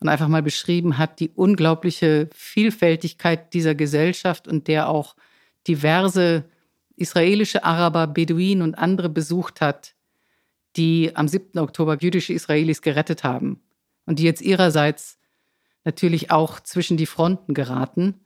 [0.01, 5.17] und einfach mal beschrieben hat, die unglaubliche Vielfältigkeit dieser Gesellschaft und der auch
[5.67, 6.45] diverse
[6.97, 9.95] israelische Araber, Beduinen und andere besucht hat,
[10.77, 11.59] die am 7.
[11.59, 13.61] Oktober jüdische Israelis gerettet haben
[14.07, 15.19] und die jetzt ihrerseits
[15.85, 18.21] natürlich auch zwischen die Fronten geraten.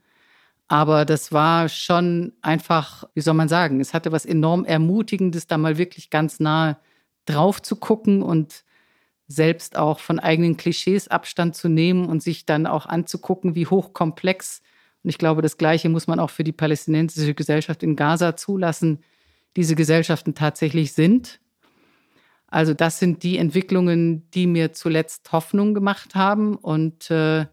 [0.67, 5.57] Aber das war schon einfach, wie soll man sagen, es hatte was enorm Ermutigendes, da
[5.57, 6.79] mal wirklich ganz nah
[7.25, 8.63] drauf zu gucken und
[9.27, 14.61] selbst auch von eigenen Klischees Abstand zu nehmen und sich dann auch anzugucken, wie hochkomplex,
[15.03, 18.99] und ich glaube, das Gleiche muss man auch für die palästinensische Gesellschaft in Gaza zulassen,
[19.55, 21.39] diese Gesellschaften tatsächlich sind.
[22.51, 26.55] Also das sind die Entwicklungen, die mir zuletzt Hoffnung gemacht haben.
[26.55, 27.45] Und äh,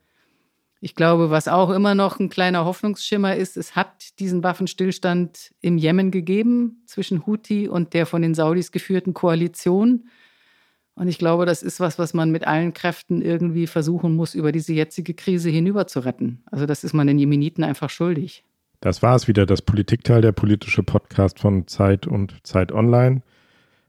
[0.80, 5.78] ich glaube, was auch immer noch ein kleiner Hoffnungsschimmer ist, es hat diesen Waffenstillstand im
[5.78, 10.09] Jemen gegeben zwischen Houthi und der von den Saudis geführten Koalition.
[10.94, 14.51] Und ich glaube, das ist was, was man mit allen Kräften irgendwie versuchen muss, über
[14.51, 16.42] diese jetzige Krise hinüber zu retten.
[16.47, 18.44] Also das ist man den Jemeniten einfach schuldig.
[18.80, 23.22] Das war es wieder, das Politikteil, der politische Podcast von Zeit und Zeit Online.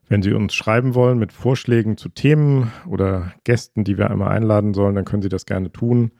[0.09, 4.73] Wenn Sie uns schreiben wollen mit Vorschlägen zu Themen oder Gästen, die wir einmal einladen
[4.73, 6.11] sollen, dann können Sie das gerne tun.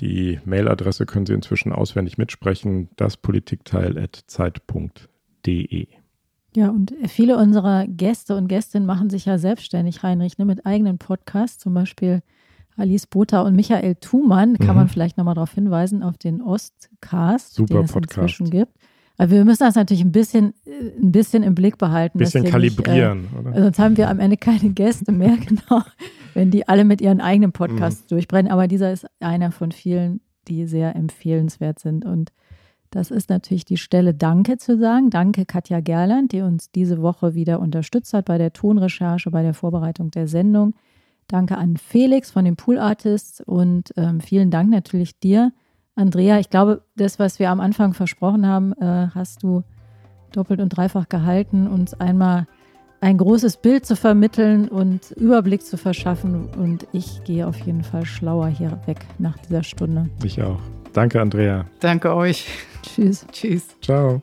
[0.00, 5.86] Die Mailadresse können Sie inzwischen auswendig mitsprechen, daspolitikteil.zeit.de.
[6.56, 10.98] Ja, und viele unserer Gäste und Gästinnen machen sich ja selbstständig, Heinrich, ne, mit eigenen
[10.98, 12.22] Podcasts, zum Beispiel
[12.76, 14.74] Alice Botha und Michael Thumann, kann mhm.
[14.74, 18.18] man vielleicht nochmal darauf hinweisen, auf den Ostcast, Super den es Podcast.
[18.18, 18.72] inzwischen gibt.
[19.16, 22.18] Aber wir müssen das natürlich ein bisschen, ein bisschen im Blick behalten.
[22.18, 23.62] Ein bisschen kalibrieren, nicht, äh, oder?
[23.62, 25.82] Sonst haben wir am Ende keine Gäste mehr, genau,
[26.34, 28.08] wenn die alle mit ihren eigenen Podcasts mhm.
[28.08, 28.50] durchbrennen.
[28.50, 32.04] Aber dieser ist einer von vielen, die sehr empfehlenswert sind.
[32.04, 32.32] Und
[32.90, 35.10] das ist natürlich die Stelle, Danke zu sagen.
[35.10, 39.54] Danke Katja Gerland, die uns diese Woche wieder unterstützt hat bei der Tonrecherche, bei der
[39.54, 40.74] Vorbereitung der Sendung.
[41.28, 45.52] Danke an Felix von den Pool Artists und ähm, vielen Dank natürlich dir,
[45.96, 49.62] Andrea, ich glaube, das, was wir am Anfang versprochen haben, äh, hast du
[50.32, 52.46] doppelt und dreifach gehalten, uns einmal
[53.00, 56.48] ein großes Bild zu vermitteln und Überblick zu verschaffen.
[56.56, 60.08] Und ich gehe auf jeden Fall schlauer hier weg nach dieser Stunde.
[60.24, 60.60] Ich auch.
[60.94, 61.66] Danke, Andrea.
[61.80, 62.48] Danke euch.
[62.82, 63.26] Tschüss.
[63.30, 63.76] Tschüss.
[63.82, 64.22] Ciao.